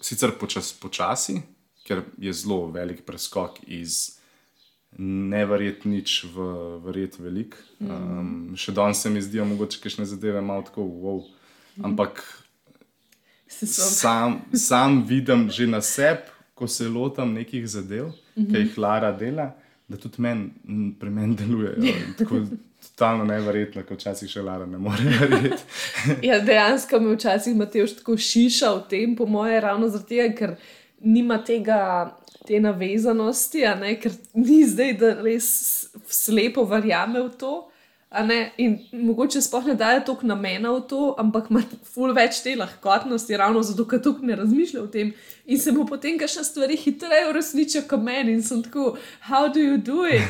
[0.00, 1.40] sicer počas, počasi,
[1.86, 4.16] ker je zelo velik preskok iz
[4.98, 6.44] ne verjeti nič v
[6.84, 7.60] verjeti veliko.
[7.80, 11.20] Um, še danes se mi zdijo mogoče kakšne zadeve malo tako wow.
[11.84, 12.24] Ampak
[13.48, 18.52] Se sem- sam, sam vidim že na sebi, ko se lotam nekih zadev, mm -hmm.
[18.52, 19.50] ki jih Lara dela,
[19.88, 20.50] da tudi men,
[21.00, 21.92] pri meni delujejo.
[22.18, 22.40] Tako
[22.82, 25.62] totalno neverjetno, kot včasih še Lara ne more verjeti.
[26.28, 30.56] Ja, dejansko me včasih Mateoš tako šiša v tem, po moje, ravno zaradi tega, ker
[31.00, 32.16] nima tega,
[32.46, 35.48] te navezanosti, ne, ker ni zdaj, da res
[36.06, 37.54] slepo verjame v to.
[38.56, 43.36] In mogoče sploh ne daje toliko namena v to, ampak ima ful več te lahkotnosti,
[43.36, 45.12] ravno zato, ker tukaj ne razmišlja o tem.
[45.46, 49.60] In se mu potem kakšne stvari hitreje uresničijo kot meni, in sem tako, how do
[49.60, 50.22] you do it?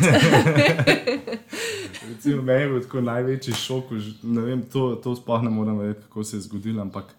[2.08, 6.08] Recimo, meni je bil tako največji šok, ne vem, to, to sploh ne morem vedeti,
[6.08, 7.12] kako se je zgodilo, ampak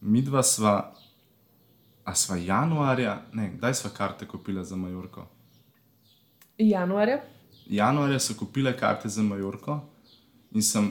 [0.00, 0.76] mi dva sva,
[2.04, 5.28] a sva januarja, ne, kdaj sva karte kupila za Majorko?
[6.58, 7.22] Januarja.
[7.68, 9.80] Januarja so kupile karte za Majorko
[10.52, 10.90] in sem,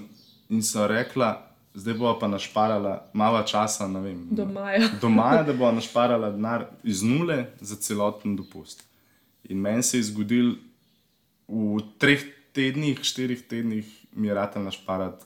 [0.50, 1.32] in sem rekla,
[1.74, 4.28] zdaj bo pa našparala malo časa, ne vem.
[4.32, 4.90] Do maja.
[5.02, 8.84] Do maja, da bo našparala denar iz nule za celoten dopust.
[9.44, 10.56] In meni se je zgodil
[11.48, 12.22] v treh
[12.54, 15.26] tednih, štirih tednih, mi je rata našparati.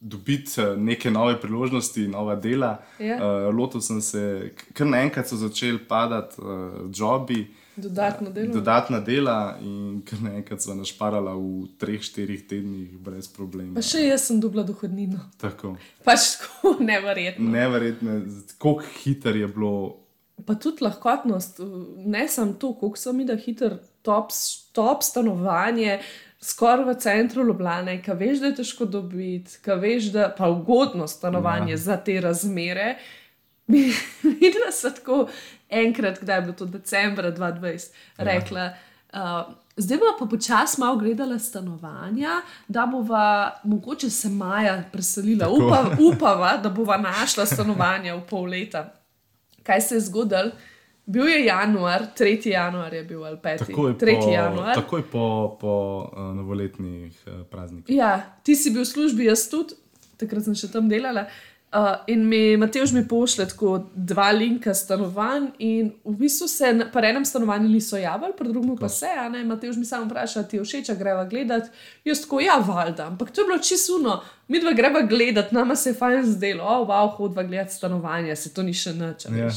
[0.00, 2.76] Dobiti eh, neke nove priložnosti, nova dela.
[2.98, 3.16] Ja.
[3.16, 4.20] Uh, lotil sem se,
[4.56, 6.46] k- kar naenkrat so začeli padati uh,
[6.92, 8.54] jobi, Dodatno delo.
[8.54, 13.76] dodatna dela, in kar naenkrat so našparala v treh, štirih tednih, brez problema.
[13.76, 15.20] Pa še jaz sem dobila dohodnino.
[15.40, 15.74] Tako.
[16.06, 17.50] Pač tako neverjetno.
[17.52, 18.20] Neverjetno,
[18.56, 19.74] kako hiter je bilo.
[20.46, 21.60] Pa tudi lahkotnost,
[22.04, 24.32] ne samo to, koliko so mi da hiter top,
[24.76, 25.98] top stanovanje,
[26.40, 31.08] skoraj v centru Ljubljana, ki veš, da je težko dobiti, ki veš, da pa ugodno
[31.08, 31.82] stanovanje ja.
[31.90, 32.96] za te razmere.
[34.40, 35.26] Videla sem tako
[35.68, 38.24] enkrat, kdaj je bilo to decembra 2020, ja.
[38.24, 38.70] rekla.
[39.12, 45.48] Uh, Zdaj bomo pa počasi malo gledala stanovanja, da bova mogoče se maja preselila.
[45.48, 48.94] Upa, upava, da bova našla stanovanje v pol leta.
[49.62, 50.50] Kaj se je zgodilo?
[51.06, 52.48] Bil je januar, 3.
[52.48, 53.58] januar je bil ali 5.
[53.58, 54.16] Takoj 3.
[54.22, 54.74] po, januar.
[54.74, 55.74] takoj po, po
[56.12, 57.96] uh, novoletnih uh, praznikih.
[57.96, 59.76] Ja, ti si bil v službi, jaz tudi,
[60.16, 61.28] takrat sem še tam delala.
[61.28, 61.55] Uh,
[62.06, 67.06] in mi Mateoš mi pošlje tako dva linka stanovanj, in v bistvu se na- pri
[67.06, 69.44] enem stanovanju niso javili, pri drugem pa se, a ne.
[69.44, 71.62] Mateoš mi samo vpraša, ti všeč, greva gledat.
[72.04, 74.14] Jaz tako, ja, valjda, ampak to je bilo čisuno,
[74.48, 78.36] mi dva greva gledat, nama se je fajn zdelo, o, oh, wow, hodva gledat stanovanja,
[78.36, 79.26] se to ni še nič.
[79.26, 79.44] a Ja.
[79.44, 79.54] veš.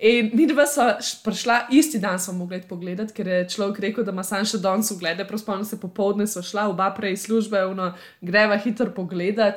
[0.00, 3.78] In mi dva sva š- prišla, isti dan smo mogli iti pogledat, ker je človek
[3.80, 7.66] rekel, da ima sam še danes uglede, prospolno se popovdne sva šla, oba prej službe,
[7.66, 9.54] uno, greva hitro pogledat.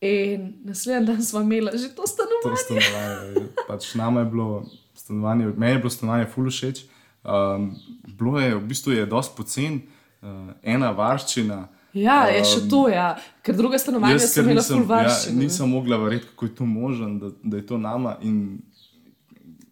[0.00, 2.56] In naslednji dan smo imeli že to To stanovanje.
[2.58, 6.84] stanovanje, pač nama je bilo stanovanje, meni je bilo stanovanje ful všeč.
[7.24, 7.74] Um,
[8.08, 9.80] bilo je, v bistvu je dosti pocen,
[10.22, 10.28] uh,
[10.64, 11.68] ena varščina.
[11.92, 13.06] Ja, je še Um, to, ja.
[13.42, 15.36] ker druga stanovanja Jaz, so imela nisem, full ja, varščine.
[15.38, 18.16] nisem mogla verjeti, kako je to možno, da, da je to nama.
[18.22, 18.58] In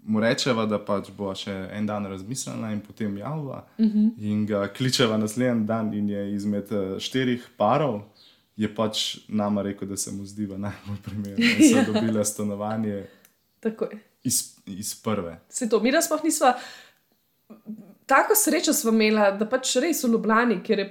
[0.03, 3.67] mu rečeva, da pač bo še en dan razmislila in potem javila.
[3.79, 3.99] Uh Mhm.
[3.99, 4.11] -huh.
[4.21, 8.01] In ga kličeva naslednji dan, in je izmed eh, štirih parov.
[8.57, 11.85] Je pač nama rekel, da se mu zdi najbolj primerno, da so Ja.
[11.85, 13.07] dobile stanovanje
[13.61, 13.99] Tako je.
[14.23, 14.37] iz,
[14.67, 15.41] iz prve.
[15.49, 16.55] Se to, mi da sploh nisva.
[18.07, 20.87] Tako srečo smo imeli, da pač res v Ljubljani, kjer je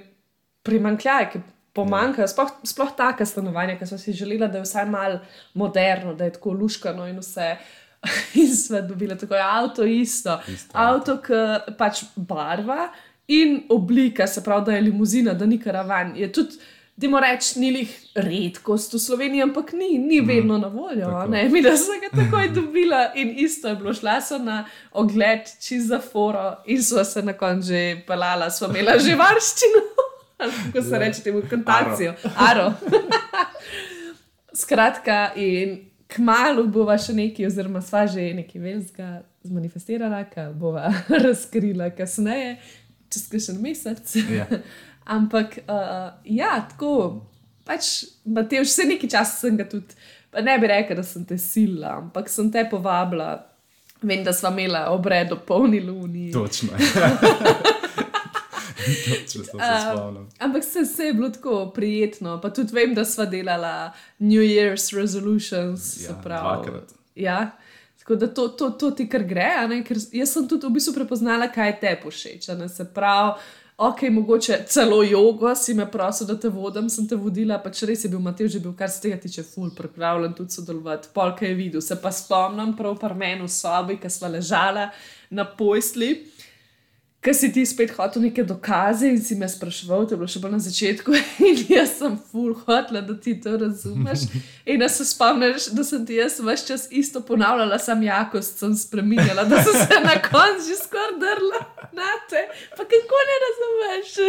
[0.62, 1.40] primankljaj, ki
[1.72, 5.20] pomanjka, sploh, sploh taka stanovanja, ki smo si želeli, da je vsaj malo
[5.54, 7.56] moderno, da je tako luškano in vse.
[8.34, 10.36] In smo dobili tako avto isto.
[10.48, 11.38] Isto Avto, ki
[11.78, 12.90] pač barva
[13.26, 16.12] in oblika, se pravi, da je limuzina, da ni karavan.
[16.16, 16.58] Je tudi,
[16.96, 21.10] Demo reči, ni lih redkost v Sloveniji, ampak ni, ni vedno na voljo.
[21.52, 23.94] Mi da sem ga takoj dobila in isto je bilo.
[23.94, 28.68] Šla sem na ogled čez za foro in so se na koncu že pelala, smo
[28.68, 29.82] imela že varščino.
[30.72, 32.14] Kako se reče temu kontakcijo?
[32.36, 32.72] Aro.
[34.54, 41.90] Skratka, in kmalo bova še nekaj, oziroma sva že nekaj velikega zmanifestirala, kar bova razkrila
[41.90, 42.56] kasneje,
[43.10, 44.14] čez kakšen mesec.
[44.30, 44.46] Ja.
[45.04, 47.22] Ampak, uh, ja, tako,
[47.68, 49.96] pač, Matej, vse nekaj časa sem ga tudi,
[50.32, 53.34] pa ne bi rekel, da sem te sila, ampak sem te povabila.
[54.04, 56.32] Vem, da smo imeli obred o polni luni.
[56.32, 56.76] Točno.
[58.84, 60.24] Točno se spomnil.
[60.38, 64.96] Ampak se, se je bilo tako prijetno, pa tudi vem, da smo delala New Year's
[64.96, 66.04] resolutions.
[66.04, 66.92] Ja, dvakrat.
[67.14, 67.50] Ja,
[67.98, 69.50] tako da to, to, to ti kar gre,
[69.86, 71.96] ker jaz sem tudi v bistvu prepoznala, kaj te
[72.58, 72.68] ne.
[72.68, 73.40] Se pravi,
[73.76, 78.04] ok, mogoče celo jogo si me prosil, da te vodim, sem te vodila, pač res
[78.04, 81.10] je bil Matej že bil, kar se tega tiče, ful, pripravljen tudi sodelovati.
[81.14, 84.90] Polka je videl, se pa spomnim prav par meni v sobi, ki smo ležala
[85.30, 86.14] na posli.
[87.24, 90.42] Ker si ti spet hotel neke dokaze in si me spraševal, to je bilo še
[90.42, 91.14] bolj na začetku,
[91.48, 94.26] in jaz sem full hotla, da ti to razumeš.
[94.68, 98.76] In da se spomniš, da sem ti jaz vse čas isto ponavljala, sam jakost sem
[98.76, 101.64] spremenjala, da sem se na koncu že skoraj drla
[101.96, 102.44] na te,
[102.76, 104.12] pa kako ne razumeš.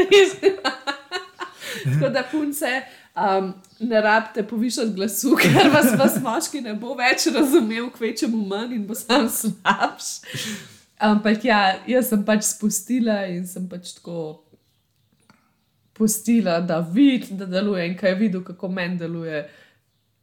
[1.84, 2.82] Tako da punce.
[3.16, 8.76] Um, ne rabite povišati glasu, ker vas, vas moški ne bo več razumel, kvečemu manj
[8.76, 10.56] in bo sam slabši.
[11.06, 14.45] Ampak ja, jaz sem pač spustila in sem pač tako
[15.95, 19.45] pustila, da vidi, da deluje in kaj je videl, kako meni deluje.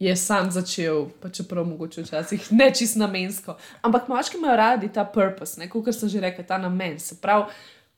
[0.02, 3.54] Je sam začel, pa čeprav mogoče včasih ne čist namensko.
[3.86, 6.98] Ampak moški imajo radi ta purpose, kot sem že rekel, ta namen.
[6.98, 7.52] Se pravi,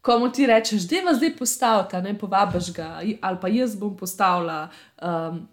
[0.05, 4.69] komu ti rečeš, da je zdaj postavlja, ne povabiš ga, ali pa jaz bom postavila
[5.01, 5.47] um,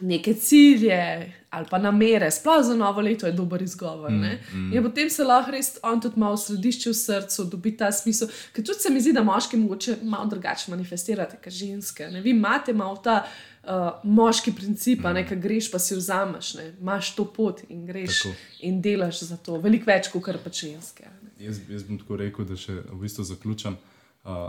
[0.00, 4.10] neke cilje ali pa namere, sploh za novo leto je dober izgovor.
[4.10, 4.72] Mm, mm.
[4.72, 8.28] In potem se lahko res on tudi malo v središču srca, dobi ta smisel.
[8.52, 12.10] Ker tudi se mi zdi, da moški mogoče malo drugače manifestirate, kot ženske.
[12.12, 12.20] Ne?
[12.20, 15.22] Vi imate malo ta uh, moški princip, mm.
[15.30, 16.68] ki greš pa si vzameš, ne?
[16.80, 18.34] imaš to pot in greš tako.
[18.68, 21.08] in delaš za to, veliko več kot kar pa ženske.
[21.40, 23.80] Jaz, jaz bom tako rekel, da še v bistvu zaključam.
[24.24, 24.48] Uh,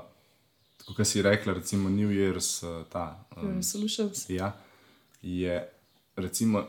[0.88, 3.26] Kot si rekla, recimo New Year's, uh, ta.
[3.36, 4.30] Um, Resolutions.
[4.32, 4.54] Ja
[5.22, 5.70] je,
[6.16, 6.64] recimo,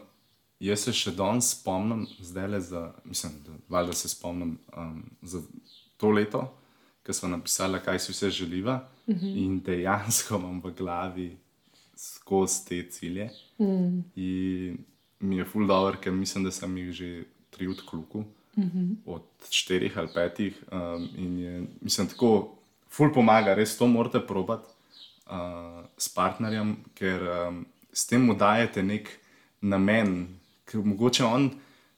[0.61, 3.33] jaz se še danes spomnim, zdaj le za, mislim,
[3.69, 5.43] da, da se spomnim um, za
[5.97, 6.45] to leto,
[7.07, 9.37] ki smo napisali, kaj si vse želiva, mm -hmm.
[9.45, 11.37] in dejansko imam v glavi
[11.97, 13.31] skozi te cilje.
[13.59, 14.05] Mm.
[14.17, 14.79] In
[15.21, 18.25] mi je ful dobro, ker mislim, da sem jih že tri odkluku.
[18.57, 18.95] Mm -hmm.
[19.07, 22.55] Od štirih ali petih, um, in je, mislim, tako,
[22.89, 24.69] ful pomaga, res to morate probati
[25.27, 29.11] uh, s partnerjem, ker um, s tem mu dajete nek
[29.61, 30.27] namen.
[30.69, 31.51] Ker mogoče on,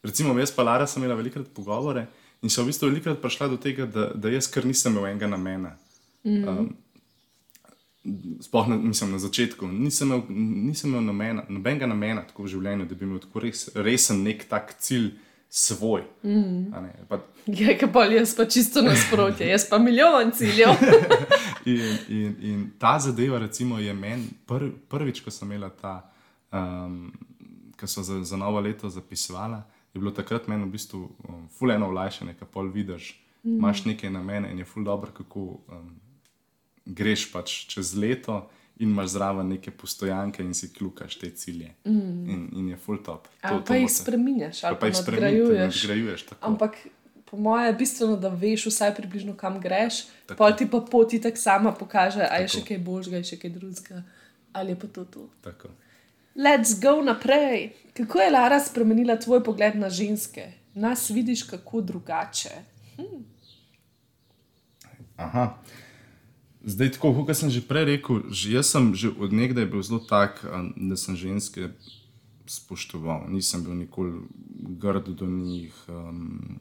[0.03, 2.07] recimo, jaz pa Lara sem imela velikrat pogovore
[2.43, 5.29] in so v bistvu velikrat prišla do tega, da, da jaz kar nisem imel enega
[5.29, 5.75] namena.
[6.25, 6.71] Mm um,
[8.41, 10.23] Sploh na, mislim, na začetku nisem imel,
[10.65, 14.47] nisem imel namena, nobenega namena tako v življenju, da bi imel tako res, resen nek
[14.49, 15.11] tak cilj
[15.51, 16.07] svoj.
[16.25, 16.71] Mm.
[17.11, 17.19] Pa...
[17.47, 20.81] Ja, kaj pa jaz pa čisto nasprotje, jaz pa milijon ciljev.
[21.65, 26.11] in, in, in ta zadeva, recimo, je meni pr, prvič, ko sem imela ta,
[26.53, 27.11] um,
[27.77, 29.63] ki so za, za novo leto zapisvala,
[29.95, 33.59] je bilo takrat meni v bistvu um, fuleno vlajšanje, kaj pol vidiš, mm.
[33.59, 35.93] imaš nekaj na mene in je ful dobro, kako um,
[36.87, 38.49] greš pač čez leto.
[38.81, 41.75] In imaš zraven neke postojanke, in si kljukaš te cilje.
[41.85, 42.31] Mm.
[42.33, 43.27] In, in je full top.
[43.43, 46.25] To, to pa jih spremenjaš, ali pa jih spremenjaš.
[46.41, 46.79] Ampak
[47.31, 50.05] po mojem je bistveno, da veš vsaj približno kam greš,
[50.37, 53.39] pa ti pa poti tako sama pokaže, ali je še kaj božga, ali je še
[53.39, 54.03] kaj drugega,
[54.53, 55.29] ali je pa to to.
[55.47, 55.71] Tako.
[56.35, 57.71] Let's go naprej.
[57.95, 60.53] Kako je Lara spremenila tvoj pogled na ženske?
[60.75, 62.55] Nas vidiš kako drugače.
[62.97, 63.23] Hm.
[65.17, 65.59] Aha.
[66.65, 70.03] Zdaj, tako kot sem že prej rekel, že jaz sem že od nekdaj bil zelo
[70.03, 70.43] tak,
[70.77, 71.71] da sem ženske
[72.47, 73.31] spoštoval.
[73.31, 74.27] Nisem bil nikoli
[74.83, 75.75] grd do njih.
[75.87, 76.59] Um,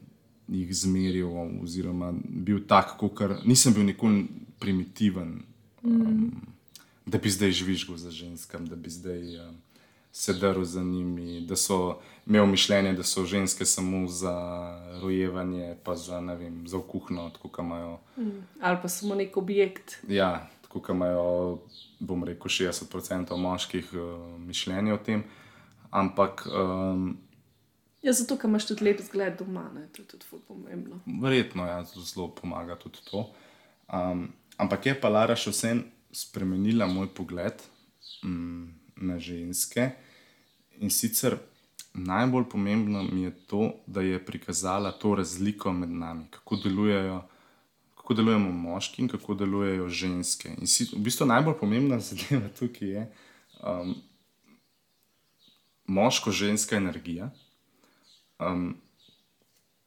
[0.50, 1.30] jih zmeril,
[1.62, 4.26] oziroma bil tak, kot nisem bil nikoli
[4.60, 5.42] primitiven,
[5.82, 6.30] um, mm.
[7.06, 9.56] da bi zdaj žvižgal za ženskami, da bi zdaj um,
[10.12, 14.34] sedel za njimi, da so imeli mišljenje, da so ženske samo za
[15.02, 17.98] rojevanje, pa za, vem, za kuhno, kot imajo.
[18.16, 18.42] Mm.
[18.60, 19.96] Ali pa samo nek objekt.
[20.08, 21.58] Ja, kot imajo,
[21.98, 25.24] bom rekel, 60% moških uh, mišljenja o tem.
[25.90, 27.16] Ampak um,
[28.02, 29.84] Ja, zato, ker imaš tudi lep zgled doma, ne?
[29.92, 31.00] to je tudi zelo pomembno.
[31.20, 33.26] Verjetno, ja, zelo pomaga tudi to.
[33.92, 35.82] Um, ampak je pa Lara še vsem
[36.12, 37.60] spremenila moj pogled
[38.24, 39.90] um, na ženske.
[40.80, 41.36] In sicer
[41.92, 47.20] najbolj pomembno mi je to, da je prikazala to razliko med nami, kako delujejo.
[48.00, 50.54] Kako delujemo moški in kako delujejo ženske.
[50.56, 53.04] In si, v bistvu najbolj pomembna zadeva tukaj je
[53.60, 53.94] um,
[55.86, 57.28] moško-ženska energija.
[58.40, 58.76] Um,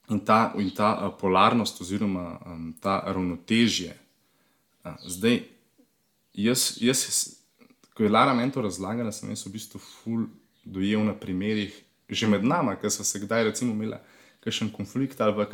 [0.09, 3.95] in ta, in ta uh, polarnost, oziroma um, ta ravnotežje.
[4.83, 5.41] Uh, zdaj,
[6.33, 7.05] jaz, jaz,
[7.93, 10.27] ko je Lara meni to razlagala, sem jaz v bistvu ful
[10.63, 11.73] dojel na primerih,
[12.09, 13.97] že med nami, ki so se kdaj, recimo, imeli
[14.43, 15.47] kakšen konflikt ali pa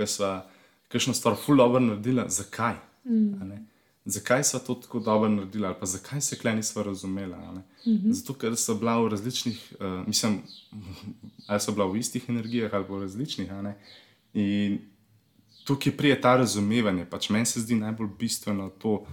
[0.89, 2.77] kakšno stvar ful dobro naredila, zakaj.
[3.05, 3.67] Mm
[4.09, 7.35] zakaj so to tako dobro naredili, ali pa zakaj se klej nismo razumeli.
[7.35, 8.11] Mm -hmm.
[8.11, 10.41] Zato, ker so bila v različnih, uh, mislim,
[11.47, 13.49] ali so bila v istih energijah, ali v različnih.
[14.33, 14.79] In
[15.63, 19.05] tukaj prije ta razumevanje, pač meni se zdi najbolj bistveno to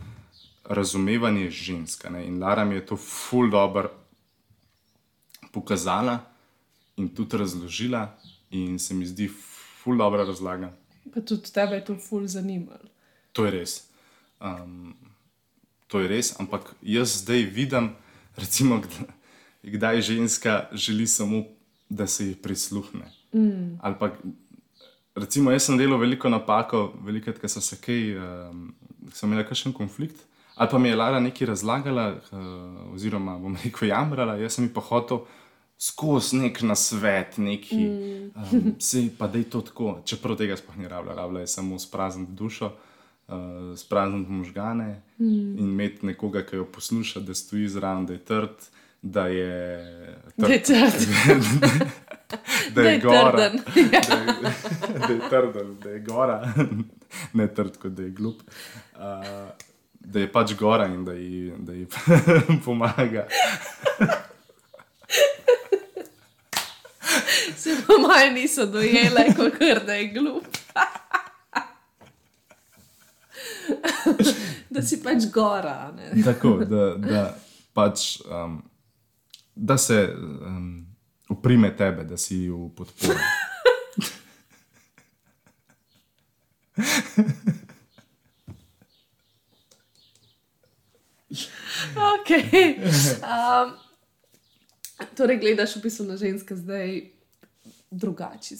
[0.64, 2.10] razumevanje ženska.
[2.10, 2.26] Ne?
[2.26, 3.90] In Lara mi je to ful dobro
[5.52, 6.18] pokazala
[6.96, 8.18] in tudi razložila,
[8.50, 9.28] in se mi zdi
[9.82, 10.72] ful dobro razlaga.
[11.14, 12.88] Pa tudi tebe je to ful zanimalo.
[13.32, 13.82] To je res.
[14.40, 14.94] Um,
[15.86, 17.90] to je res, ampak jaz zdaj vidim,
[18.36, 19.06] recimo, kdaj,
[19.62, 21.44] kdaj ženska želi samo,
[21.88, 23.12] da se ji prisluhne.
[23.32, 23.78] Mm.
[23.82, 24.10] Ali pa,
[25.14, 28.74] recimo, jaz sem delal veliko napako, veliko ko so se kaj, um,
[29.14, 30.18] sem imel kakšen konflikt.
[30.56, 34.72] Ali pa mi je Lara nekaj razlagala, uh, oziroma bom rekel, jamrala, jaz sem ji
[34.74, 35.22] pa hotel
[35.78, 38.30] skozi nek nasvet, neki, mm.
[38.34, 41.78] um, sej pa da je to tako, čeprav tega sploh ni rabila, rabila je samo
[41.78, 42.95] sprazniti dušo, uh,
[43.76, 45.58] sprazniti možgane mm.
[45.58, 48.68] in imeti nekoga, ki jo posluša, da stoji zraven, da je trd,
[49.02, 50.46] da je trd.
[50.46, 50.92] Da je trd.
[52.74, 56.52] Da je gora, da je, trden, da je gora,
[57.38, 58.42] ne trd, kot da je glup.
[58.94, 59.00] Uh,
[60.00, 61.86] da je pač gora in da ji, da ji
[62.64, 63.26] pomaga.
[67.56, 70.46] Se pa maj niso dojele, kot da je glup.
[74.74, 75.92] da si pač gora.
[75.96, 76.12] Ne?
[76.28, 77.36] Tako da, da
[77.74, 78.62] pač um,
[79.54, 80.86] da se um,
[81.28, 83.18] uprime tebe, da si v podporo.
[91.96, 92.80] Okay.
[93.22, 93.76] Um,
[95.16, 97.00] torej, gledaš v bistvu na ženske zdaj
[97.90, 98.56] drugače.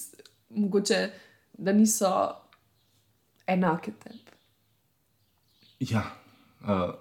[0.49, 1.11] Mogoče,
[1.59, 2.13] da niso
[3.47, 4.26] enake tebi.
[5.81, 6.03] Ja,
[6.61, 6.95] uh,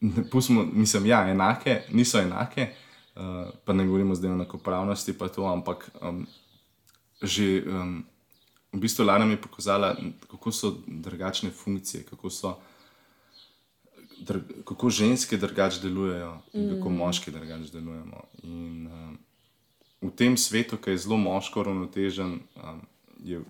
[0.00, 2.70] ne, pustimo, mislim, ja, enake, niso enake,
[3.16, 6.26] uh, pa ne govorimo zdaj o enakopravnosti, pa to, ampak um,
[7.22, 8.04] že um,
[8.72, 9.96] v bistvu Lara mi je pokazala,
[10.30, 12.56] kako so drugačne funkcije, kako so.
[14.18, 18.22] Dr kako ženske drugače delujejo, in kako moški drugače delujemo.
[18.42, 19.18] In, um,
[20.00, 22.80] v tem svetu, ki je zelo moško uravnotežen, um,
[23.22, 23.42] je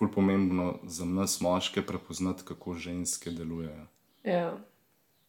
[0.00, 3.86] ful pomembno za nas, moške, prepoznati, kako ženske delujejo.
[4.24, 4.56] Ja.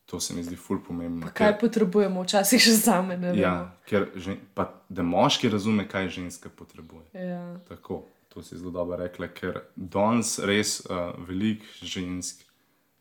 [0.06, 1.28] To se mi zdi ful pomembno.
[1.28, 3.18] Pa kaj potrebujemo, včasih še za me.
[3.20, 3.42] Ne vem.
[3.44, 3.56] ja,
[3.88, 7.04] ker žen, pa, da moški razume, kaj ženska potrebuje.
[7.12, 7.60] Ja.
[7.68, 12.46] Tako, to si zelo dobro rekla, ker danes res uh, veliko žensk,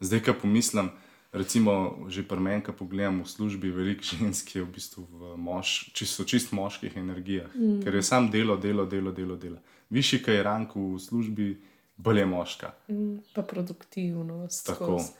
[0.02, 0.90] zdaj, ko pomislim,
[1.32, 5.90] recimo, že pri meni, ko pogledam v službi, veliko žensk je v bistvu v mož,
[5.94, 7.82] čisto čist moških energijah, mm.
[7.82, 9.36] ker je sam delo, delo, delo, delo.
[9.36, 9.58] delo.
[9.90, 11.48] Višji, ki je rank v službi,
[11.96, 12.74] bolje moška.
[12.88, 14.66] Mm, Pa produktivnost.
[14.66, 14.98] Tako.
[14.98, 15.12] skozi.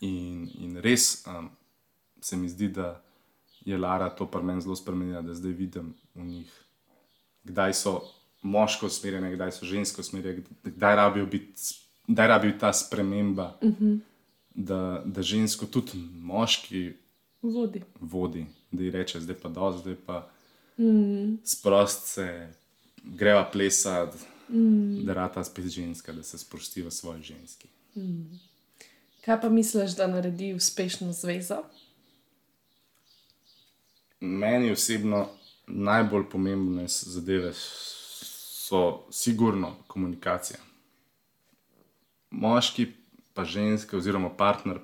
[0.00, 1.50] In, in res um,
[2.20, 3.00] se mi zdi, da
[3.64, 6.52] je Lara to pri meni zelo spremenila, da zdaj vidim v njih,
[7.44, 8.00] kdaj so
[8.42, 11.76] moško usmerjene, kdaj so žensko usmerjene, kdaj rabijo biti,
[12.08, 14.00] kdaj rabijo ta sprememba, uh -huh.
[14.54, 16.92] Da, da žensko tudi moški
[17.42, 17.82] Vodi.
[18.00, 20.30] vodi, da ji reče, zdaj pa do, zdaj pa
[20.78, 21.38] mm.
[21.44, 22.52] sprost se,
[23.02, 25.04] greva plesati, mm.
[25.04, 27.68] da rata spet ženska, da se sprosti v svoji ženski.
[29.24, 31.62] Kaj pa misliš, da naredi uspešno zvezo?
[34.20, 35.28] Meni osebno
[35.66, 40.58] najbolj pomembne zadeve so sigurno komunikacija.
[42.30, 42.92] Moški
[43.34, 44.78] pa ženske oziroma partner,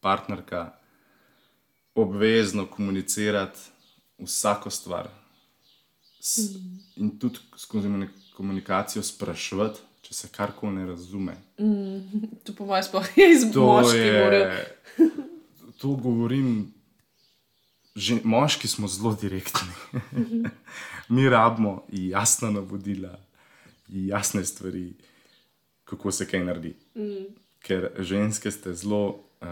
[0.00, 0.72] partnerka
[1.94, 3.58] obvezno komunicirati
[4.18, 5.08] vsako stvar.
[6.20, 6.38] S,
[6.96, 11.36] in tudi skozi komuni- komunikacijo spraševati, če se karkoli ne razume.
[12.44, 14.64] To po mojem sploh je iz moški morajo.
[15.80, 16.72] to govorim.
[17.94, 19.68] Že, moški smo zelo direktni.
[21.12, 23.18] Mi rabimo jasna navodila,
[23.88, 24.94] jasne stvari,
[25.84, 26.72] kako se kaj naredi.
[26.94, 27.41] Mm.
[27.62, 29.06] Ker ženske ste zelo
[29.40, 29.48] uh,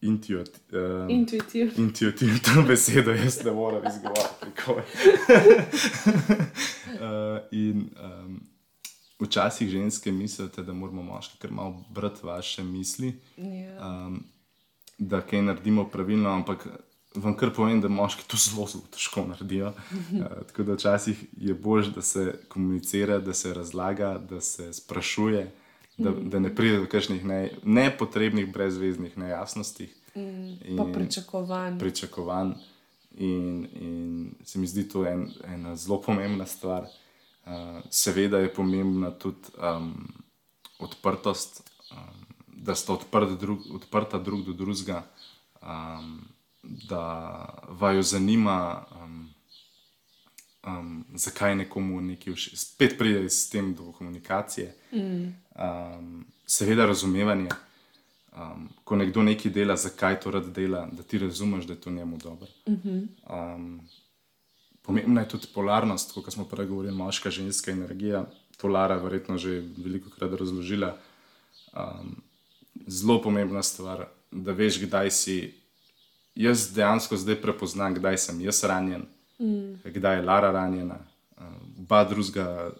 [0.00, 1.72] intuit, uh, Intuitivno.
[1.78, 4.82] intuitivno besedo, jaz ne morem nikoli.
[6.94, 8.40] uh, in um,
[9.20, 14.06] včasih ženske mislite, da moramo moški kar malo brati vaše misli Ja.
[14.06, 14.24] um,
[14.98, 16.66] da kaj naredimo pravilno, ampak
[17.14, 19.72] vam kar povem, da moški to zelo, zelo težko naredijo.
[19.92, 20.18] Uh,
[20.48, 25.50] tako da včasih je bolj, da se komunicira, da se razlaga, da se sprašuje,
[26.00, 29.88] da, da ne pride do kakšnih ne, nepotrebnih, brezveznih nejasnosti.
[30.16, 31.78] Mm, Pa pričakovanj.
[31.78, 32.52] pričakovanj.
[33.16, 36.86] In, in se mi zdi to en, ena zelo pomembna stvar.
[37.46, 40.08] Uh, seveda je pomembna tudi um,
[40.78, 45.02] odprtost, um, da sta odprt drug, odprta drug do drugega,
[45.62, 46.20] um,
[46.62, 49.28] da vaju zanima, um,
[50.66, 52.56] um, zakaj nekomu nekaj všeč.
[52.56, 55.34] Spet pride s tem do komunikacije, mm.
[55.56, 57.50] um, seveda razumevanje.
[58.30, 61.90] Um, ko nekdo nekaj dela, zakaj to rad dela, da ti razumeš, da je to
[61.90, 62.46] njemu dobro.
[63.26, 63.80] Um,
[64.82, 68.24] pomembna je tudi polarnost, kot smo prej govorili, moška, ženska energija.
[68.60, 70.96] To Lara verjetno že veliko krat razložila.
[71.72, 72.22] um,
[72.86, 75.54] zelo pomembna stvar, da veš, kdaj si.
[76.34, 79.02] Jaz dejansko zdaj prepoznam, kdaj sem jaz ranjen,
[79.40, 79.80] mm.
[79.84, 80.98] kdaj je Lara ranjena.
[81.36, 81.44] Uh,
[81.78, 82.70] oba druga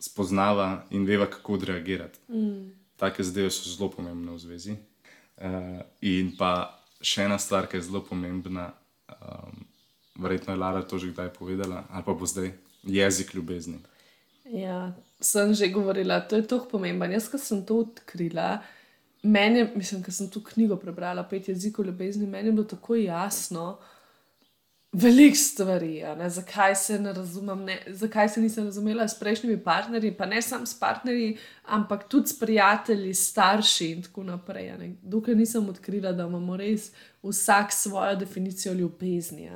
[0.00, 2.18] spoznava in veva, kako odreagirati.
[2.28, 2.70] Mm.
[2.96, 4.76] Take zdaj so zelo pomembne v zvezi.
[5.36, 8.70] Uh, in pa še ena stvar, ki je zelo pomembna,
[9.10, 9.64] um,
[10.22, 12.52] verjetno je Lara to že kdaj povedala, ali pa bo zdaj
[12.82, 13.80] jezik ljubezni.
[14.44, 17.06] Ja, sem že govorila, to je tako pomembno.
[17.10, 18.62] Jaz, ki sem to odkrila,
[19.22, 23.78] meni, mislim, da sem to knjigo prebrala, pet jezikov ljubezni, meni je bilo tako jasno.
[24.92, 30.26] Veliko stvari, zakaj se ne razumem, ne, zakaj se nisem razumela s prejšnjimi partnerji, pa
[30.26, 34.72] ne samo s partnerji, ampak tudi s prijatelji, starši in tako naprej.
[35.02, 36.90] Dokler nisem odkrila, da imamo res
[37.22, 39.48] vsak svojo definicijo ljubezni.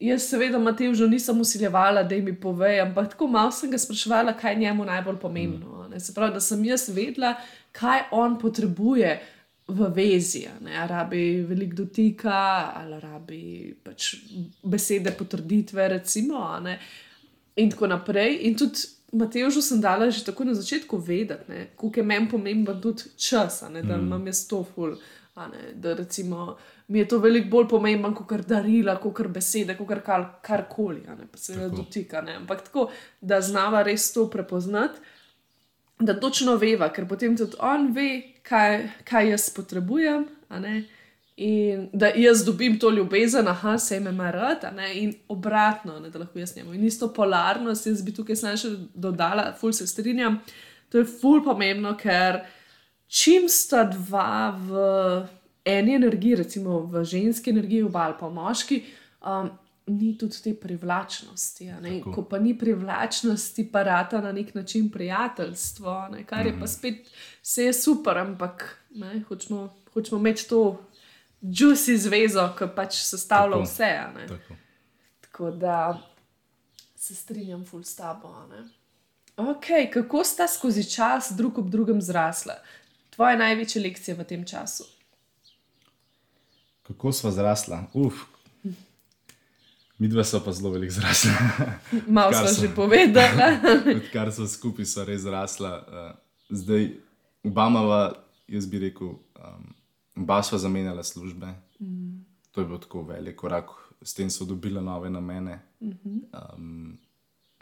[0.00, 4.32] Jaz, seveda, Matej, že nisem usiljevala, da mi pove, ampak tako malo sem ga spraševala,
[4.32, 5.90] kaj je njemu najbolj pomembno.
[5.98, 7.34] Se pravi, da sem jaz vedela,
[7.72, 9.20] kaj on potrebuje
[9.68, 14.14] v vezi, ali rabi veliko dotika, ali rabi pač
[14.62, 16.42] besede potrditve, recimo,
[17.56, 18.38] in tako naprej.
[18.48, 23.02] In tudi Mateju sem dala že tako na začetku vedeti, koliko je meni pomemben tudi
[23.16, 24.06] čas, ne, da mm.
[24.06, 24.96] imam jaz to ful.
[25.36, 26.56] Ne, da recimo,
[26.88, 31.00] mi je to veliko bolj pomembno kot darila, kot besede, kot kar, karkoli,
[31.32, 32.20] pa se ne dotika.
[32.20, 32.36] Ne.
[32.36, 32.90] Ampak tako,
[33.20, 35.00] da znava res to prepoznati,
[36.06, 40.26] da točno veva, ker potem tudi on ve, kaj, kaj jaz potrebujem.
[41.42, 46.18] In da jaz dobim to ljubezen, aha, se jim ima rad, in obratno, ne, da
[46.18, 46.74] lahko jaz njemu.
[46.74, 50.40] In isto polarnost, jaz bi tukaj samo še dodala, ful se strinjam.
[50.92, 52.42] To je ful pomembno, ker
[53.08, 54.82] čim sta dva v
[55.64, 58.82] eni energiji, recimo v ženski energiji, v ali pa moški,
[59.24, 59.50] um,
[59.86, 61.70] ni tudi te privlačnosti.
[62.14, 66.24] Ko pa ni privlačnosti, pa rata na nek način prijateljstvo, ne?
[66.26, 66.66] kar je pa mhm.
[66.66, 67.10] spet
[67.42, 70.84] vse je super, ampak ne, hočemo, hočemo imeti to
[71.42, 73.64] juicy zvezo, ki pač sestavlja Tako.
[73.64, 73.92] vse.
[74.28, 74.54] Tako.
[75.20, 76.00] Tako da
[76.96, 78.34] se strinjam, full s tabo.
[79.36, 82.54] Okay, kako sta skozi čas drug ob drugem zrasla?
[83.10, 84.84] Tvoje največje lekcije v tem času?
[86.82, 87.84] Kako smo zrasla?
[87.94, 88.14] Uf,
[90.02, 91.30] Mi dva pa zelo veliko zrasla.
[92.08, 93.38] Malo smo že povedali.
[94.02, 95.70] Odkar smo skupaj, so res zrasla.
[95.78, 96.88] Uh, zdaj,
[97.46, 98.10] Obama,
[98.50, 99.68] jaz bi rekel, um,
[100.16, 101.46] oba sva zamenjala službe.
[101.78, 102.24] Mm.
[102.50, 103.70] To je bil tako velik korak,
[104.02, 105.60] s tem so dobila nove namene.
[105.80, 106.98] Um,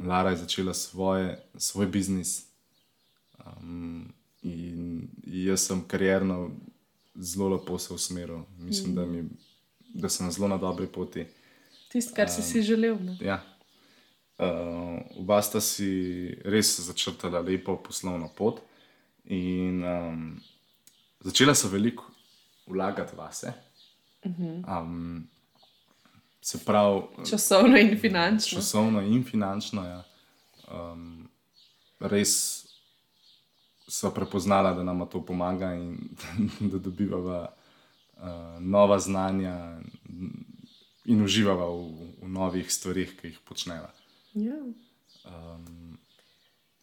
[0.00, 2.46] Lara je začela svoje, svoj biznis.
[3.36, 6.50] Um, in jaz sem karjerno
[7.14, 8.40] zelo lepo se usmeril.
[8.58, 8.94] Mislim, mm.
[8.94, 9.28] da, mi,
[9.94, 11.26] da sem zelo na dobri poti.
[11.90, 12.98] Tisto, kar si, um, si želel.
[13.20, 13.40] Ja.
[14.38, 18.62] Uh, oba sta si res začrtala lepo poslovno pot,
[19.24, 20.40] in um,
[21.20, 22.06] začela so veliko
[22.66, 23.52] vlagati vase.
[24.24, 25.28] Um,
[26.40, 28.60] se pravi, časovno in finančno.
[28.60, 29.84] Časovno in finančno.
[29.84, 30.02] Ja.
[30.72, 31.28] Um,
[32.00, 32.64] res
[33.88, 35.98] so prepoznala, da nam to pomaga in
[36.70, 38.22] da dobivamo uh,
[38.60, 39.80] nova znanja
[41.10, 43.90] in uživava v, v novih stvarih, ki jih počneva.
[44.38, 44.58] Ja.
[45.26, 45.98] Um,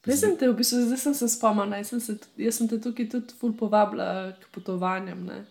[0.07, 3.51] Jaz sem te, v bistvu, zdaj sem se spomnil, jaz sem te tukaj tudi ful
[3.59, 5.25] povabila k potovanjem.
[5.27, 5.41] Ne?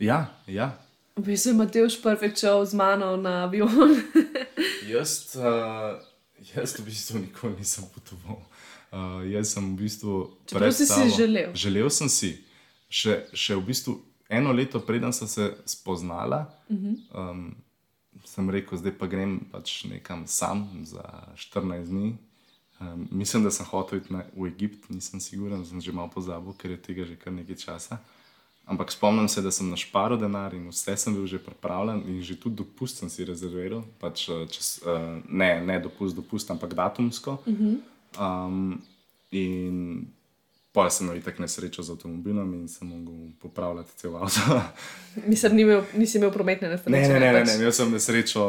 [0.00, 0.72] Ja, ja.
[1.16, 3.92] V bistvu je Mateoš prvič šel z mano na avion.
[4.92, 6.00] jaz, uh,
[6.54, 8.40] jaz v bistvu nikoli nisem potoval.
[8.88, 10.16] Uh, jaz sem v bistvu.
[10.48, 11.52] Čeprav si si želel.
[11.52, 12.32] Želel sem si.
[12.88, 14.00] Še, še v bistvu
[14.32, 16.96] eno leto, preden sem se spoznala, uh -huh.
[17.12, 17.56] um,
[18.24, 21.04] sem rekel, zdaj pa grem pač nekam sam za
[21.36, 22.16] 14 dni.
[22.80, 26.52] Um, mislim, da sem hotel iti na, v Egipt, nisem siguren, sem že malo pozabil,
[26.60, 27.98] ker je tega že kar nekaj časa.
[28.66, 32.36] Ampak spomnim se, da sem našparil denar in vse sem bil že pripravljen, in že
[32.36, 33.86] tudi dopust sem si rezerviral.
[34.02, 37.38] Pač, eh, čez, uh, ne, ne dopust, dopust, ampak datumsko.
[37.46, 37.76] Uh -huh.
[38.18, 38.82] um,
[39.30, 40.06] in
[40.76, 44.60] Pa sem imel tako nesrečo z avtomobilom in sem mogel popravljati cel avto.
[45.30, 46.92] Nisem imel, nisi imel prometne nesreče.
[46.92, 48.42] Ne, ne, ne, ne, ne, imel sem nesrečo.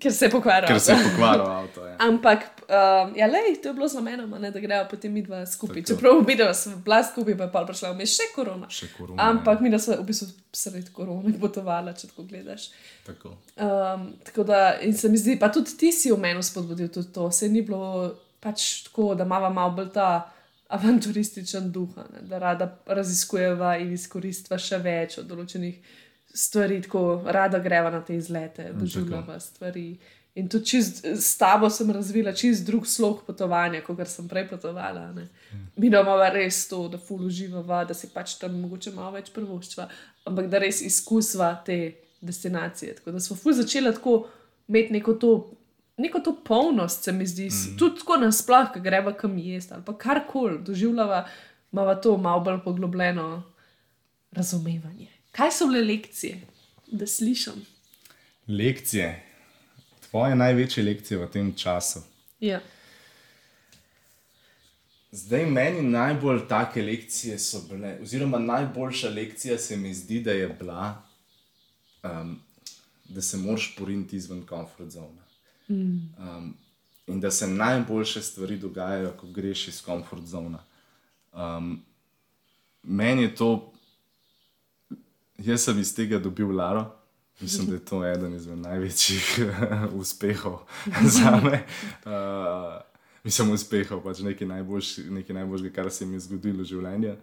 [0.00, 0.66] Ker se je pokvaril.
[0.66, 1.84] Ker se je pokvaril avto.
[1.86, 1.94] Ja.
[2.08, 5.84] Ampak, um, ja, lej, to je bilo z namenom, da grejo potem mi dva skupaj.
[5.92, 8.66] Čeprav videl sem bila skupaj, pa je pa prišla vmes še korona.
[8.66, 9.28] Še korona.
[9.28, 9.62] Ampak ja.
[9.62, 12.66] mi da smo v bistvu sredi korone potovali, če tako gledaš.
[13.06, 13.36] Tako.
[13.62, 17.14] Um, tako da, in se mi zdi, pa tudi ti si v meni spodbudil tudi
[17.14, 17.30] to.
[17.30, 18.10] Se ni bilo
[18.42, 20.10] pač tako, da mava malo bolj ta
[20.70, 25.98] avanturističen duh, ne, da rada raziskujeva in izkoristva še več od določenih
[26.34, 29.98] stvari, tako rada greva na te izlete, doživljava stvari.
[30.38, 35.08] In tudi čist, s tabo sem razvila čist drug slog potovanja, kot sem prej potovala.
[35.16, 35.26] Ne.
[35.76, 39.88] Mi imamo res to, da ful uživava, da si pač tam mogoče malo več prvoščva,
[40.30, 41.80] ampak da res izkusva te
[42.22, 43.00] destinacije.
[43.00, 44.20] Tako da smo ful začeli tako
[44.70, 45.32] imeti neko to,
[46.00, 47.76] neko to polnost, se mi zdi, mm.
[47.78, 51.28] tudi tako nasploh, ki greva kam jesti ali pa karkoli doživljava,
[51.72, 53.42] imamo to malo bolj poglobljeno
[54.32, 55.08] razumevanje.
[55.32, 56.40] Kaj so bile lekcije,
[56.86, 57.64] da slišim?
[58.48, 59.22] Lekcije,
[60.10, 62.02] tvoje največje lekcije v tem času.
[62.40, 62.60] Ja.
[65.12, 70.48] Zdaj, meni najbolj take lekcije so bile, oziroma najboljša lekcija se mi zdi, da je
[70.48, 71.02] bila,
[72.02, 72.38] um,
[73.08, 75.29] da se moraš poriniti izven komfort zone.
[75.70, 76.14] Mm.
[76.18, 76.54] Um,
[77.06, 80.58] in da se najboljše stvari dogajajo, ko greš iz komfort zone.
[81.32, 81.82] Um,
[82.82, 83.72] meni je to,
[85.38, 86.96] jaz sem iz tega dobil Laro.
[87.40, 89.38] Mislim, da je to eden izmed največjih
[90.00, 90.58] uspehov
[91.16, 91.64] za me.
[92.04, 92.80] Uh,
[93.24, 97.14] mislim, uspehov, pač nekaj, najboljš, nekaj najboljšega, kar se mi je zgodilo v življenju.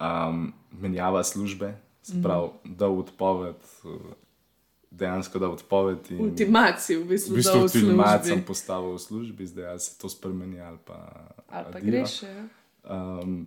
[0.00, 2.76] Um, menjava službe, sprav, mm.
[2.80, 3.68] da odpoved,
[4.90, 5.98] dejansko da odpoved.
[6.18, 10.78] Ultimacijo, v bistvu, v bistvu ultimacijo sem postavil v službi, zdaj se to spremeni ali
[10.84, 11.26] pa.
[11.48, 12.22] Ali pa greš.
[12.22, 12.48] Ja.
[12.90, 13.46] Um,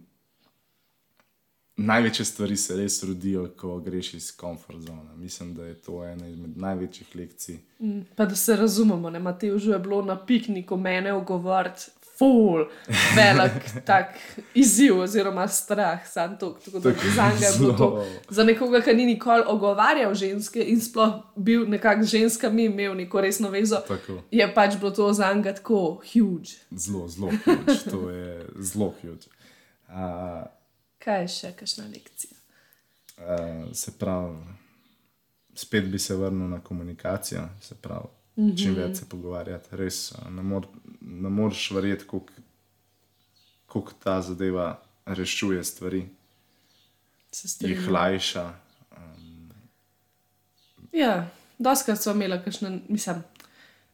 [1.75, 5.15] največje stvari se res rodijo, ko greš iz komfort zone.
[5.15, 7.57] Mislim, da je to ena izmed največjih lekcij.
[7.79, 11.81] Mm, pa da se razumemo, ne Matej, že je bilo na pikniku mene ogovoriti.
[12.23, 12.65] Ful,
[13.15, 14.15] velik tak
[14.55, 18.05] izziv, oziroma strah, samo to, tako da za njega je bilo to.
[18.29, 23.21] Za nekoga, ki ni nikoli ogovarjal ženske in sploh bil nekako ženska, mi imel neko
[23.21, 24.21] resno vezo, Tako.
[24.31, 26.55] je pač bilo to za njega tako huge.
[26.71, 27.79] Zelo, zelo huge.
[27.91, 29.27] To je zelo huge.
[29.87, 30.47] Uh,
[31.03, 32.31] Kaj je še, kakšna lekcija?
[33.17, 34.37] Uh, se pravi,
[35.55, 38.63] spet bi se vrnil na komunikacijo, se pravi, mm -hmm.
[38.63, 39.75] čim več se pogovarjati.
[39.75, 40.67] Res ne, mor,
[41.03, 42.05] ne moreš verjeti,
[43.67, 46.05] kako ta zadeva rešuje stvari,
[47.59, 48.53] jih lajša.
[48.97, 49.51] Um,
[50.91, 51.27] Ja,
[51.57, 53.23] doskrat smo imeli, kakšne, mislim,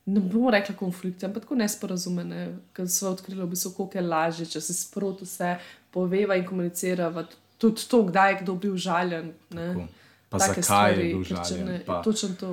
[0.05, 4.45] ne bomo rekli konflikte, ampak tako nesporazumene, ker smo odkrili, v bistvu, koliko je lažje,
[4.55, 5.55] če se sproti vse
[5.91, 7.09] poveva in komunicira,
[7.57, 9.33] tudi to, kdaj je kdo bil žaljen.
[9.49, 9.67] Ne?
[9.73, 9.87] tako.
[10.29, 11.65] pa Take zakaj stvari, je bil ker če žaljen?
[11.65, 12.51] Ne, Pa, točno to.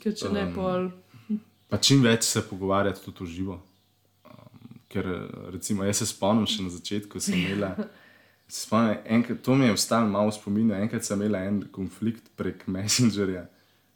[0.00, 0.90] Ker če ne, Um, pol.
[1.70, 3.56] Pa čim več se pogovarjati tudi v živo.
[4.26, 5.06] Um, ker
[5.54, 7.74] recimo, jaz se spomnim še na začetku, sem imela.
[8.50, 10.74] se Spomnim, enkrat, to mi je ostalo malo v spominu.
[10.74, 13.44] Enkrat sem imela en konflikt prek Messengerja,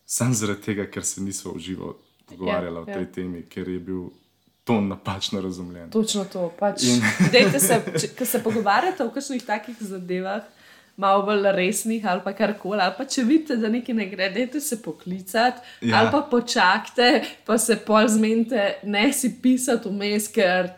[0.07, 1.95] samo zaradi tega, ker se nismo v živo
[2.31, 2.95] pogovarjali Ja, o ja.
[2.95, 4.05] tej temi, ker je bil
[4.65, 5.91] ton napačno razumljen.
[5.91, 6.47] Točno to.
[6.59, 7.03] Pač, In-
[7.33, 10.47] dejte se, če, ko se pogovarjate o kakšnih takih zadevah,
[10.97, 14.61] malo bolj resnih ali pa karkoli, ali pa če vidite, da nekaj ne gre, dejte
[14.61, 15.99] se poklicati Ja.
[15.99, 17.09] ali pa počakajte,
[17.45, 20.71] pa se pol zmenite, ne si pisati vmes, ker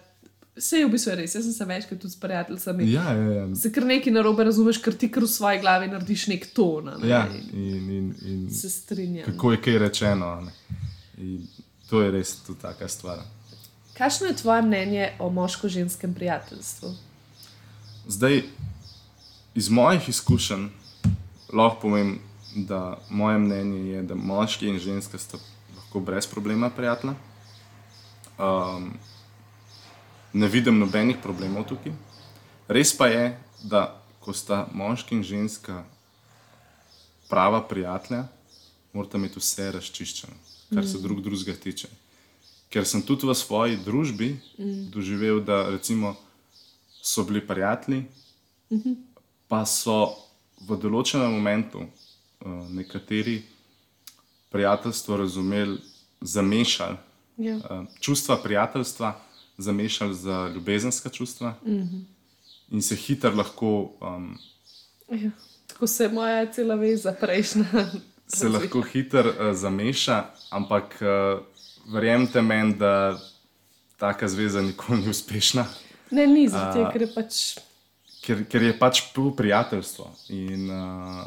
[0.56, 1.34] vse je v bistvu res.
[1.34, 2.92] Jaz sem se večkrat tudi s prijatelji.
[2.92, 3.54] Ja, ja, ja.
[3.54, 6.84] Se kar nekaj narobe razumeš, ker ti kar v svoji glavi narediš nek ton.
[6.96, 7.08] Ne?
[7.08, 9.26] ja in, in, in Se strinjam.
[9.26, 10.40] kako je kaj rečeno.
[10.40, 10.52] ne.
[11.18, 11.46] In
[11.86, 13.20] To je res tudi taka stvar.
[13.94, 16.88] Kakšno je tvoje mnenje o moško-ženskem prijateljstvu?
[18.08, 18.42] Zdaj,
[19.56, 20.68] iz mojih izkušenj
[21.52, 22.18] lahko povem,
[22.54, 25.38] da moje mnenje je, da moški in ženska sta
[25.76, 27.14] lahko brez problema prijatelja.
[28.38, 28.92] Um,
[30.32, 31.92] ne vidim nobenih problemov tukaj.
[32.68, 35.84] Res pa je, da ko sta moški in ženska
[37.30, 38.26] prava prijatelja,
[38.92, 40.36] morata imeti vse razčiščeno,
[40.74, 41.88] kar se drug drugega tiče.
[42.68, 44.88] Ker sem tudi v svoji družbi mm.
[44.92, 46.16] doživel, da recimo,
[47.02, 48.04] so bili prijatelji,
[48.70, 48.96] mm -hmm.
[49.48, 50.16] Pa so
[50.68, 51.88] v določenem momentu uh,
[52.70, 53.42] nekateri
[54.50, 55.78] prijateljstvo razumeli,
[56.20, 56.96] zamešali
[57.36, 57.56] Ja.
[57.56, 59.12] uh, čustva prijateljstva,
[59.58, 62.02] zamešali za ljubezenska čustva mm -hmm.
[62.70, 63.92] in se hitro lahko.
[64.00, 64.38] Um,
[65.10, 65.30] Ja.
[65.66, 67.64] Tako se moja cela veza prejšnja.
[68.28, 71.42] Se lahko hitro uh, zameša, ampak uh,
[71.92, 73.18] verjemite meni, da
[73.96, 75.66] taka zveza nikoli ni uspešna.
[76.10, 77.58] Ne, ni zato, ker je pač.
[78.26, 80.08] Ker, ker je pač pol prijateljstvo.
[80.34, 81.26] In, uh,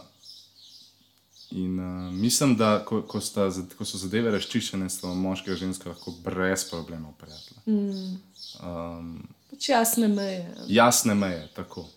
[1.55, 3.47] in uh, mislim, da ko, ko, sta,
[3.77, 7.63] ko so zadeve razčiščene, so moški in ženska lahko brez problemov prijatelja.
[7.65, 8.19] Mm.
[8.65, 9.13] Um,
[9.51, 10.43] pač jasne meje.
[10.67, 11.87] jasne meje, tako.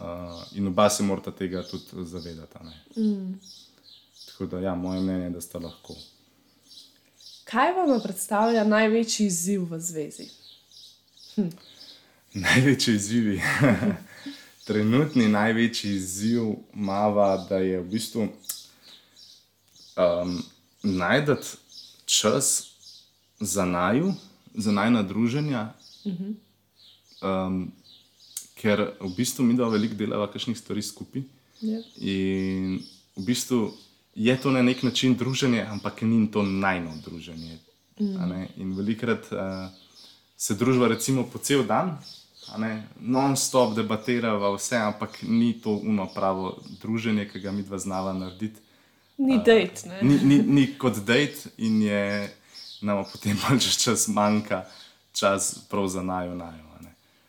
[0.00, 2.64] Uh, in oba se morata tega tudi zavedati.
[2.64, 2.76] ne.
[4.26, 5.96] Tako da, ja, moje mnenje je, da sta lahko.
[7.50, 10.28] Kaj vam predstavlja največji izziv v zvezi?
[12.44, 13.40] Največji izzivi.
[14.64, 18.28] Trenutni največji izziv mava, da je v bistvu
[19.96, 20.42] um,
[20.82, 21.56] najti
[22.04, 22.70] čas
[23.40, 24.14] za naju,
[24.54, 25.72] za najna druženja.
[27.20, 27.72] Um,
[28.60, 31.22] ker v bistvu mi dva veliko delava kakšnih stvari skupaj.
[31.60, 31.80] Ja.
[32.00, 32.80] In
[33.16, 33.72] v bistvu
[34.14, 37.58] je to na nek način druženje, ampak ni to najno druženje.
[38.26, 38.48] ne.
[38.56, 39.68] In velikrat uh,
[40.36, 41.98] se družba recimo po cel dan,
[43.00, 48.60] non-stop debatirava vse, ampak ni to uno pravo druženje, ki ga mi dva znava narediti.
[49.18, 50.00] Ni dejt, ne?
[50.02, 52.30] Ni, ni, ni kot dejt in je
[52.82, 54.64] nam potem pač čas manjka,
[55.12, 56.70] čas prav za najo najo.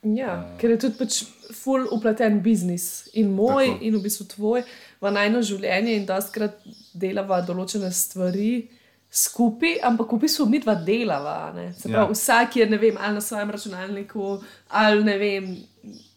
[0.01, 1.19] Ja, ker je tudi pač
[1.53, 3.85] full upleten biznis in moj, Tako.
[3.85, 4.63] In v bistvu tvoj,
[4.97, 6.55] v najno življenje, in doskrat
[6.97, 8.65] delava določene stvari
[9.11, 11.51] skupaj, ampak v bistvu mi dva delava.
[11.51, 12.07] pravi, Ja.
[12.07, 14.39] vsak je, vem, ali na svojem računalniku,
[14.69, 15.57] ali ne vem.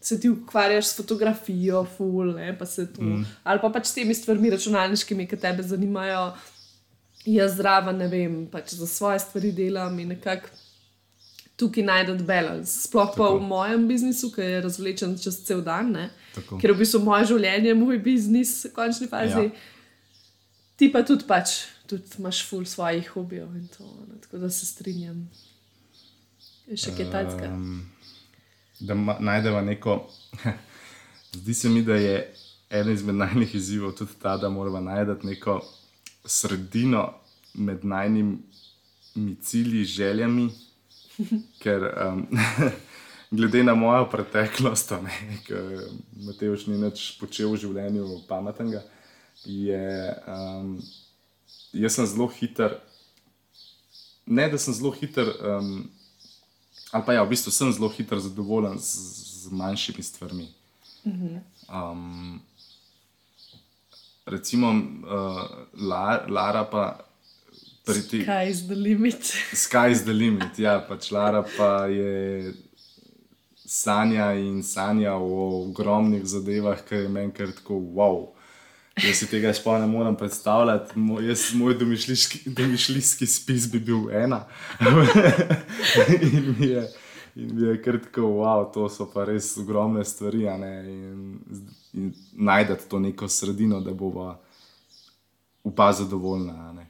[0.00, 3.02] Se ti ukvarjaš s fotografijo, ful, ne, pa se tu.
[3.02, 3.24] Mm.
[3.44, 6.34] Ali pa pač s temi stvarmi računalniškimi, ki te zanimajo.
[7.24, 10.48] Jaz zraven, ne vem, pač za svoje stvari delam in nekako
[11.56, 12.82] tukaj najdete balans.
[12.84, 13.38] Sploh pa Tako.
[13.38, 16.10] v mojem biznisu, ki je razvlečen čez cel dan,
[16.60, 19.48] ker v bistvu moje življenje je moj biznis, v končni fazi.
[19.48, 19.50] Ja.
[20.76, 23.84] Ti pa tudi pač, tudi imaš ful svojih hobijev in to.
[24.08, 24.20] Ne?
[24.20, 25.30] Tako da se strinjam.
[26.66, 27.50] Je še kaj takega.
[27.52, 27.90] Um,
[28.80, 29.98] da ma- najdeva neko.
[31.34, 32.34] Zdi se mi, da je
[32.70, 35.60] eden izmed najnižjih izzivov tudi ta, da moramo najti neko
[36.24, 37.14] sredino
[37.54, 40.50] med najnižjimi cilji, željami.
[41.62, 42.26] Ker um,
[43.36, 44.92] glede na mojo preteklost,
[45.46, 45.54] ki
[46.26, 48.82] Mateoš ni več počel v življenju pametnega,
[49.44, 50.78] je um,
[51.74, 52.78] jaz sem zelo hiter.
[54.26, 55.90] Ne, da sem zelo hiter, um,
[56.92, 58.92] ali pa ja, v bistvu sem zelo hiter zadovoljen z,
[59.44, 60.48] z manjšimi stvarmi.
[61.04, 62.40] Um,
[64.26, 64.70] recimo,
[65.04, 65.42] uh,
[65.74, 67.04] La, Lara pa
[67.84, 68.24] ti.
[68.24, 69.20] Kaj je the limit?
[69.52, 72.54] Sky's the limit, ja, pač Lara pa je
[73.64, 78.28] sanja in sanja o ogromnih zadevah, ki je meni kar tako wow.
[79.02, 84.10] Jaz si tega sploh ne morem predstavljati, moj, jaz, moj domišljijski, domišljijski spis bi bil
[84.10, 84.44] ena.
[86.32, 86.88] in mi je,
[87.34, 90.44] in mi je kar tako, wow, to so pa res ogromne stvari.
[90.46, 91.38] In,
[91.92, 94.38] in najdete to neko sredino, da bova
[95.64, 96.54] upa zadovoljna.
[96.54, 96.86] a ne.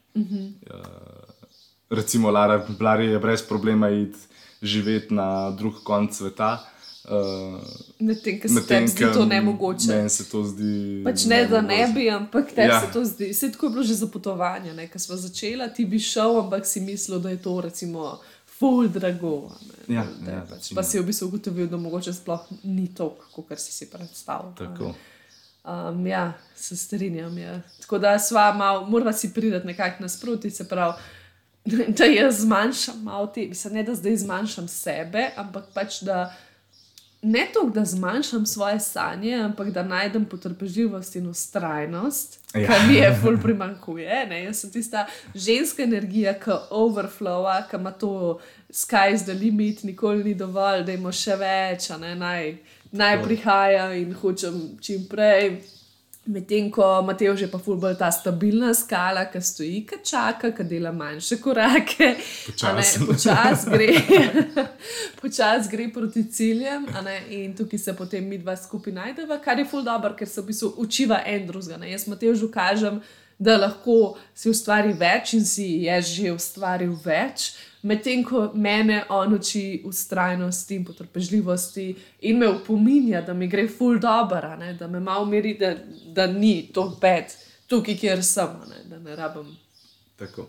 [1.91, 4.19] recimo Lara, Lara je brez problema iti
[4.63, 6.74] živeti na drug konec sveta.
[7.05, 7.61] Uh,
[7.99, 9.89] Medtem, ker se tebi zdi to nemogoče.
[9.89, 11.03] Meni se to zdi.
[11.05, 11.93] Pač ne, da ne nemogoče.
[11.95, 12.81] bi, ampak tebi Ja.
[12.81, 13.29] se to zdi.
[13.29, 16.81] Vse tako je bilo že za potovanje, ko smo začeli, ti bi šel, ampak si
[16.81, 19.51] mislil, da je to recimo full drago.
[19.89, 19.95] ne.
[19.95, 23.53] Ja, Da ja, pač, pa si v bistvu ugotovil, da mogoče sploh ni to, kot
[23.57, 24.55] si si predstavljal.
[24.55, 24.95] Tako.
[25.65, 27.39] Um, ja, se strinjam.
[27.39, 27.61] Ja.
[27.81, 30.93] Tako da sva malo, moramo si priti nekako nasproti, se pravi,
[31.99, 36.33] da jaz zmanjšam malo te, mislim, ne da zdaj zmanjšam sebe, ampak pač da.
[37.27, 42.67] Ne to, da zmanjšam svoje sanje, ampak da najdem potrpežljivost in ustrajnost, ja.
[42.67, 44.27] Kar mi je ful primankuje.
[44.29, 44.43] Ne?
[44.45, 48.41] Jaz sem tista ženska energija, ki overflowa, ki ima to
[48.73, 52.13] sky's the limit, nikoli ni dovolj, da imamo še več, ne?
[52.15, 52.57] naj,
[52.93, 55.63] naj prihaja in hočem čim prej.
[56.27, 60.65] Medtem ko Mateo že pa ful bolj ta stabilna skala, ki stoji, ki čaka, ki
[60.65, 62.15] dela manjše korake.
[62.47, 63.03] Počasi.
[63.05, 63.89] Počasi gre,
[65.21, 66.89] počas gre proti ciljem,
[67.29, 70.49] in tukaj se potem mi dva skupaj najdeva, kar je ful dobro, ker se v
[70.49, 71.85] bistvu učiva en drugega.
[71.93, 73.03] Jaz Mateo že kažem,
[73.39, 77.53] da lahko si ustvari več in si je že ustvaril več.
[77.85, 83.99] Medtem ko mene on uči ustrajnosti in potrpežljivosti in me opominja, da mi gre ful
[84.01, 85.75] dobro, da me malo meri, da,
[86.15, 87.37] da ni to pet,
[87.69, 89.51] tukaj, kjer sem, ne, da ne rabim.
[90.17, 90.47] Tako.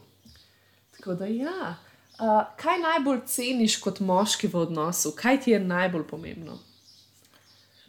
[0.97, 1.75] Tako da ja.
[2.19, 6.55] Uh, kaj najbolj ceniš kot moški v odnosu, kaj ti je najbolj pomembno?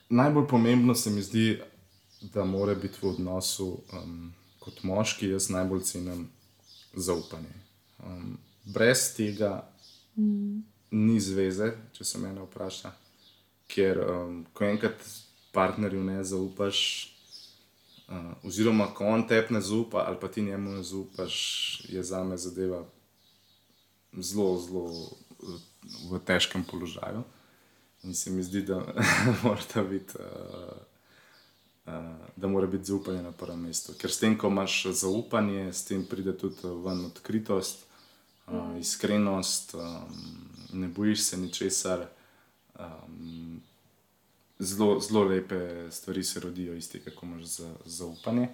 [0.09, 1.61] Najbolj pomembno se mi zdi,
[2.35, 6.27] da mora biti v odnosu um, kot moški, jaz najbolj cenim
[6.95, 7.55] zaupanje.
[8.03, 9.69] Um, brez tega
[10.17, 10.63] mm.
[10.91, 12.93] ni zveze, če se me vpraša.
[13.71, 15.03] Ker um, ko enkrat
[15.55, 16.81] partnerju ne zaupaš,
[18.09, 21.37] uh, oziroma ko on tebi ne zaupa, ali pa ti njemu ne zaupaš,
[21.89, 22.85] je za me zadeva
[24.19, 25.63] zelo, zelo uh,
[26.11, 27.25] v težkem položaju.
[28.07, 28.83] In se mi zdi, da
[29.43, 30.19] mora biti.
[30.19, 30.77] Uh,
[31.87, 31.93] Uh,
[32.37, 33.93] da mora biti zaupanje na prvem mestu.
[33.95, 37.86] Ker s tem, ko imaš zaupanje, s tem pride tudi ven odkritost, uh,
[38.81, 39.81] iskrenost, um,
[40.73, 42.07] ne bojiš se ničesar.
[42.79, 43.63] Um,
[44.59, 48.49] zelo, zelo lepe stvari se rodijo iz tega, ko imaš za, zaupanje.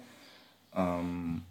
[0.77, 1.41] Um,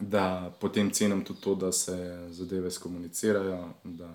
[0.00, 4.10] da potem cenim tudi to, da se zadeve skomunicirajo, da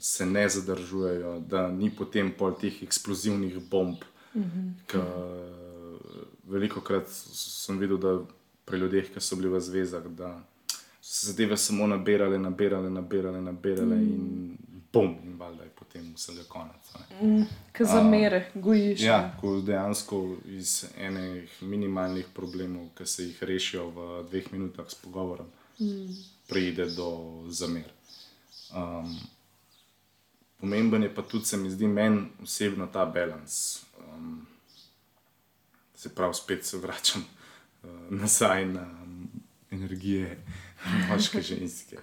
[0.00, 3.96] se ne zadržujejo, da ni potem pol teh eksplozivnih bomb.
[4.34, 5.00] Mm -hmm.
[6.44, 8.20] Veliko krat sem videl, da
[8.64, 10.42] pri ljudeh, ki so bili v zvezah, da
[11.08, 14.02] se zadeve samo nabirale, nabirale, nabirale, nabirale mm.
[14.02, 14.56] in
[14.92, 16.94] bom, in valjda je potem vsega konec.
[17.22, 17.42] Mm,
[17.72, 19.00] Kaj za mere, gojiš.
[19.00, 24.94] Ja, ko dejansko iz enih minimalnih problemov, ki se jih rešijo v dveh minutah s
[24.94, 25.46] pogovorom,
[25.78, 26.18] mm.
[26.48, 27.08] pride do
[27.48, 27.86] zamer.
[28.74, 29.16] Um,
[30.58, 33.82] pomemben je pa tudi, se mi zdi, meni osebno ta balans.
[34.02, 34.46] Um,
[35.94, 37.22] se pravi, spet se vračam
[37.82, 39.28] uh, nazaj na um,
[39.70, 40.42] energije
[41.10, 41.96] moške ženske.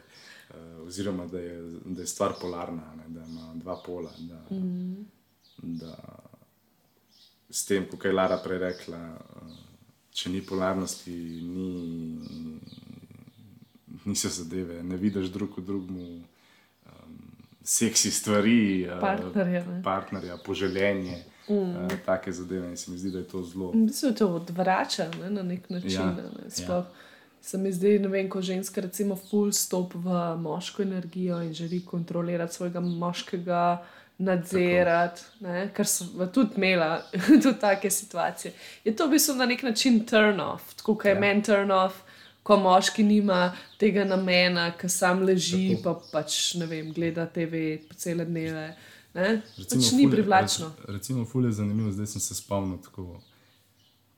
[0.54, 4.12] Uh, oziroma, da je, da je stvar polarna, ne, da ima dva pola.
[4.20, 5.06] Da, mm.
[5.62, 5.96] da
[7.50, 9.56] s tem, kot je Lara prej rekla, uh,
[10.12, 12.20] če ni polarnosti, ni,
[14.06, 16.22] niso zadeve, ne vidiš drug drugemu
[17.64, 21.24] seksi stvari, eh, partnerja, partnerja poželjenje.
[21.50, 21.56] Mm.
[21.56, 23.72] Uh, take zadeve in se mi zdi, da je to zelo.
[23.74, 25.92] Mislim, da to odvrača ne, na nek način.
[25.92, 26.12] Ja.
[26.12, 26.24] Ne,
[26.68, 26.86] ja.
[27.44, 32.56] Se mi zdi, da ko ženska recimo full stop v moško energijo in želi kontrolirati
[32.56, 33.84] svojega moškega,
[34.18, 37.02] nadzirati, ne, kar so tudi imela,
[37.44, 38.54] tudi take situacije.
[38.84, 41.20] Je to v bistvu na nek način turn off, tako kot je ja.
[41.20, 42.04] meni turn off
[42.44, 45.84] ko moški nima tega namena, ki sam leži, Tako.
[45.84, 47.64] pa pač ne vem, gleda TV
[47.96, 48.66] cele dneve.
[49.14, 50.72] Recimo, pač ni privlačno.
[50.88, 52.82] Recimo, fulje je zanimivo, zdaj sem se spomnil.
[52.84, 53.22] Tako,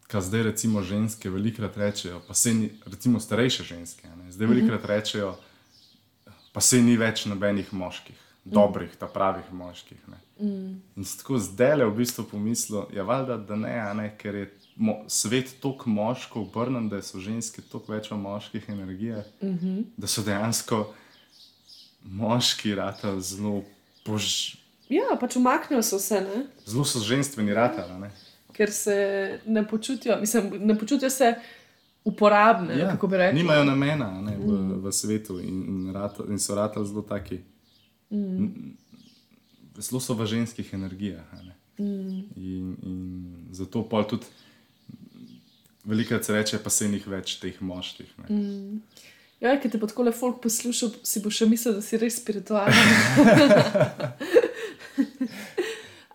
[0.08, 4.32] Kaj zdaj, recimo, ženske velikokrat rečejo, pa se ni, recimo, starejše ženske, ne?
[4.32, 4.92] zdaj velikokrat mhm.
[4.92, 5.36] rečejo,
[6.54, 9.98] pa se ni več nobenih moških, dobrih, ta pravih moških.
[10.40, 10.78] Mm.
[10.96, 14.46] In tako zdaj le v bistvu pomislil, ja, valjda, da ne, ne, ker je
[14.76, 19.84] mo, svet tako moško obrnen, da so ženske toliko več v moških energijah, mm -hmm.
[19.98, 20.94] da so dejansko
[22.04, 23.64] moški rata zelo
[24.06, 24.56] pož.
[24.90, 26.22] Ja, pač umaknijo se vse.
[26.22, 26.46] Ne?
[26.66, 27.88] Zelo so ženstveni rata.
[28.56, 28.96] Ker se
[29.46, 31.34] ne počutijo, mislim, ne počutijo se
[32.06, 32.78] uporabne.
[32.80, 32.98] Ja,
[33.34, 34.82] nimajo namena ne, v, mm.
[34.86, 37.40] v svetu in, in, rata, in so rata zelo taki.
[38.14, 38.78] Mm.
[39.80, 41.26] Zelo so v ženskih energijah.
[41.78, 42.30] Mm.
[42.36, 44.26] In, in zato pa tudi
[45.84, 48.14] veliko se reče, pa se jih več teh moških.
[48.30, 48.80] Mm.
[49.42, 52.22] Ja, ki te bo tako le folk poslušal, si bo še mislil, da si res
[52.22, 52.72] spiritualen.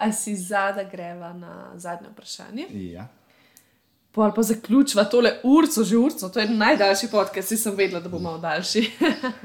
[0.01, 2.67] A si zadaj greva na zadnje vprašanje?
[2.73, 3.09] Ja.
[4.13, 8.09] Pa pa zaključiva tole urco, že urco, to je najdaljši podcast, si sem vedela, da
[8.09, 8.91] bo malo daljši.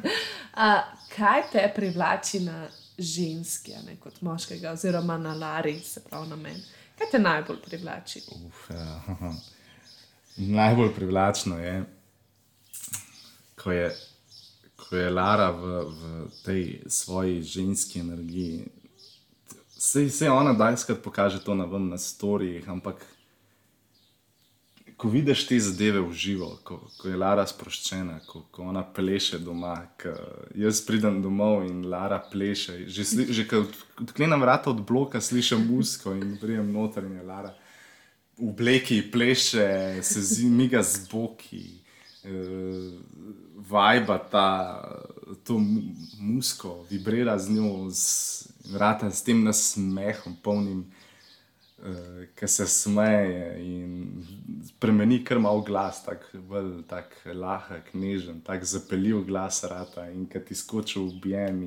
[0.65, 0.81] A,
[1.15, 6.63] kaj te privlači na ženski, ne kot moškega, oziroma na Lari, se pravi na meni?
[6.97, 8.21] Kaj te najbolj privlači?
[8.31, 9.01] Uf, ja.
[10.57, 11.83] Najbolj privlačno je,
[13.55, 13.95] ko je,
[14.75, 18.67] ko je Lara v, v tej svoji ženski energiji.
[19.85, 23.05] Vse, vse ona dajskrat pokaže to na vam na storijih, ampak
[24.97, 29.37] ko vidiš te zadeve v živo, ko, ko je Lara sproščena, ko, ko ona pleše
[29.43, 29.75] doma,
[30.57, 32.87] jaz pridem domov in Lara pleše.
[32.87, 33.61] Že, sli, že ko
[34.01, 37.53] odklenem vrata od bloka, slišim musko in pridem noter in je Lara
[38.39, 41.65] v obleki pleše, se zmiga z boki,
[42.25, 42.89] uh,
[43.69, 44.49] vajba ta,
[45.45, 45.61] to
[46.17, 47.91] musko, vibrira z njo,
[48.71, 50.85] vrata s tem nasmehom, polnim,
[51.77, 54.25] uh, ki se smeje in
[54.67, 60.55] spremeni kar mal glas, tako tak lahek, nežen, tako zapeljiv glas, rata in ki ti
[60.55, 61.63] skoči v objem.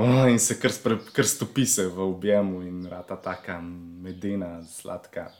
[0.00, 0.72] Oh, in se kar,
[1.12, 5.30] kar stopi se v objemu in rata taka medena, sladka.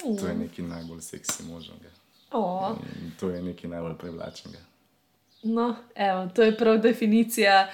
[0.00, 0.16] Mm.
[0.16, 0.40] To je mm.
[0.40, 1.90] nekaj najbolj seksi možnega.
[2.30, 2.78] Oh.
[3.20, 4.58] To je nekaj najbolj privlačnega.
[5.42, 7.68] No, evo, to je prav definicija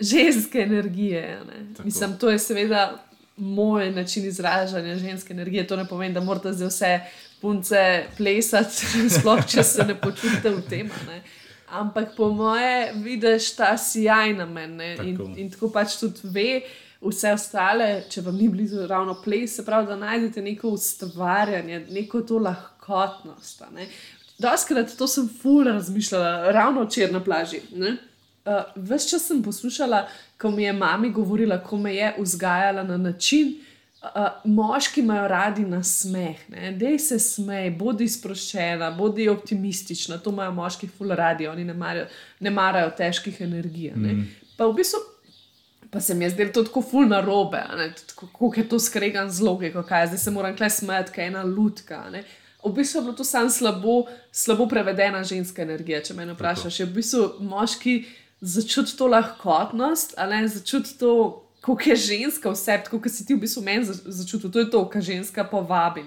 [0.00, 1.40] ženske energije.
[1.84, 3.04] Mislim, to je seveda
[3.36, 5.66] moj način izražanja ženske energije.
[5.66, 7.00] To ne pomeni, da morate zdaj vse
[7.40, 8.86] punce plesati,
[9.18, 10.90] sploh če se ne počutite v tem.
[11.68, 16.60] Ampak po moje vidiš ta sijaj na meni in, in tako pač tudi ve.
[16.98, 22.24] Vse ostale, če vam ni blizu ravno ples, se pravi, da najdete neko ustvarjanje, neko
[22.26, 23.62] to lahkotnost.
[24.38, 27.60] Doskrat to sem ful razmišljala, ravno včeraj na plaži.
[28.48, 30.06] Uh, ves čas sem poslušala,
[30.40, 33.58] ko mi je mama govorila, kako me je vzgajala na način,
[33.98, 36.36] Uh, moški imajo radi na smeh,
[36.78, 40.20] da se smej, bodi sproščena, bodi optimistična.
[40.22, 42.06] To imajo moški ful radi, oni ne marajo,
[42.40, 43.90] ne marajo težkih energij.
[43.96, 44.22] Mm.
[44.56, 45.00] Pa v bistvu
[45.90, 47.64] pa se mi je zdelo to tako ful na robe,
[48.14, 51.42] kako je to skregan z logiko, kaj zdaj se moram kle smeti, kaj je ena
[51.42, 52.04] lutka.
[52.12, 52.22] Ne?
[52.64, 56.02] v bistvu je bilo to samo slabo, slabo prevedena ženska energija.
[56.02, 57.94] Če me vprašaš, je v bistvu moški
[58.40, 63.62] začuti to lahkotnost, ali začuti to, kako je ženska vse, kot si ti v bistvu
[63.62, 64.50] meni začutil.
[64.50, 66.04] To je to, kar ženska povabi.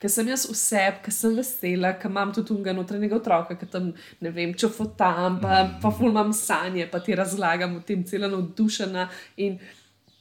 [0.00, 3.92] Ker sem jaz vse, ker sem vesela, ker imam tudi unga notranjega otroka, ker tam
[4.20, 9.08] ne vem, če fotam, pa, pa fulmam sanje, pa ti razlagam o tem, celo navdušena.
[9.44, 9.60] In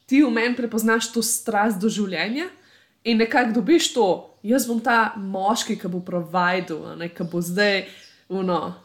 [0.05, 2.49] ti v meni prepoznaš to strast do življenja
[3.07, 4.07] in nekako dobiš to.
[4.43, 6.84] Jaz bom ta moški, ki bo providil,
[7.16, 7.86] ki bo zdaj,
[8.28, 8.76] uno,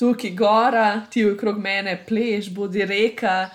[0.00, 3.50] tukaj gora, ti okrog mene pleš, bodi reka.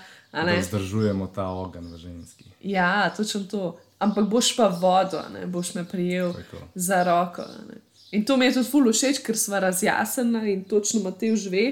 [0.62, 2.46] Zdržujemo ta ogenj v ženski.
[2.62, 3.80] Ja, točno to.
[4.00, 6.58] Ampak boš pa vodo, ne boš me prijel Tako.
[6.76, 7.44] za roko.
[8.12, 11.66] In to mi je tudi ful všeč, ker smo razjasnjeni in točno Matej žive,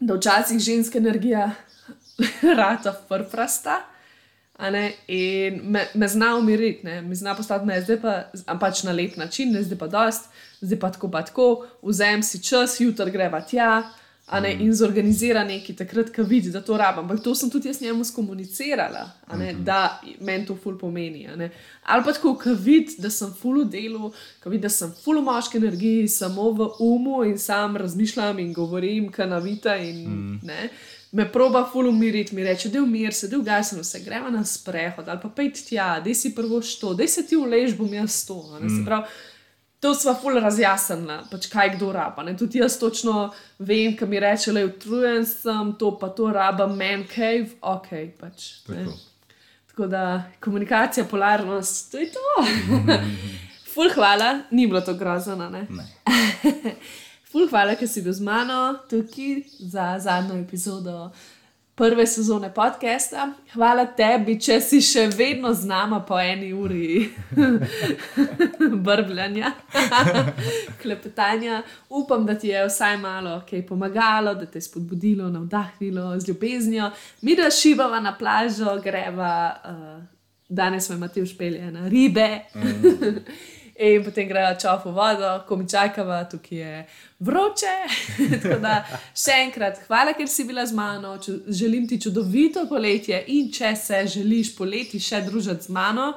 [0.00, 1.50] da včasih ženska energija
[2.60, 3.80] rata frfrasta.
[5.06, 7.00] In me, me zna umiriti, ne?
[7.02, 10.28] me zna postati me, zdaj pa pač na lep način, ne zdaj pa dost,
[10.60, 11.48] zdaj pa tako, pa tako,
[11.82, 13.82] vzem si čas, jutri greva tja.
[14.30, 14.60] Ne, mm.
[14.62, 17.02] In zorganizira nekaj takrat, ko vidi, da to rabim.
[17.02, 19.64] Ampak to sem tudi jaz njemu skomunicirala, ne, mm -hmm.
[19.64, 21.28] da meni to ful pomeni.
[21.82, 25.18] Ali pa tako, ko vidi, da sem ful v delu, ko vidi, da sem ful
[25.18, 30.40] v moški energiji, samo v umu in sam razmišljam in govorim, kanavita in mm.
[30.42, 30.68] ne
[31.12, 34.44] me proba ful umiriti, mi reče, da umir, se da je ugasen, vse gremo na
[34.44, 38.26] sprehod ali pa pejt tja, da si prvo što, da se ti ulež, bom jaz
[38.26, 38.58] to.
[38.60, 38.84] Mm.
[38.86, 39.02] Prav,
[39.80, 42.22] to sva ful razjasnila, pač kaj kdo raba.
[42.22, 42.36] Ne?
[42.36, 47.06] Tudi jaz točno vem, kaj mi reče, le utrujen sem, to pa to raba, man
[47.14, 47.88] cave, ok.
[48.20, 48.98] Pač, Tako.
[49.70, 52.44] Tako da komunikacija, polarnost, to je to.
[53.74, 55.36] Ful hvala, ni bilo to grozno.
[55.50, 55.66] Ne.
[55.70, 55.86] ne.
[57.30, 61.12] Ful, hvala, ker si bil z mano tukaj za zadnjo epizodo
[61.78, 63.28] prve sezone podcasta.
[63.52, 67.06] Hvala tebi, če si še vedno z nami po eni uri
[68.86, 69.52] brbljanja,
[70.82, 71.60] klepetanja.
[71.88, 76.90] Upam, da ti je vsaj malo kaj pomagalo, da te je spodbudilo, navdahnilo z ljubeznijo.
[77.22, 79.32] Mi da šivava na plažo, greva,
[79.70, 80.02] uh,
[80.48, 82.28] danes smo imeli v špelje na ribe.
[82.58, 83.22] Mm.
[83.80, 86.86] In potem grejo čof v vodo, ko mi čakava, tukaj je
[87.24, 87.76] vroče.
[88.64, 88.82] da,
[89.16, 91.14] še enkrat, hvala, ker si bila z mano.
[91.48, 96.12] Želim ti čudovito poletje in če se želiš poleti še družiti z mano,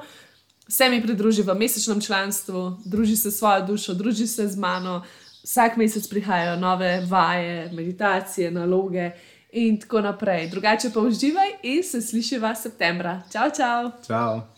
[0.68, 5.02] se mi pridruži v mesečnem članstvu, druži se svojo dušo, druži se z mano.
[5.44, 9.10] Vsak mesec prihajajo nove vaje, meditacije, naloge
[9.52, 10.48] in tako naprej.
[10.52, 13.22] Drugače pa uživaj in se slišiva septembra.
[13.32, 13.92] Čau, čau!
[14.06, 14.53] čau.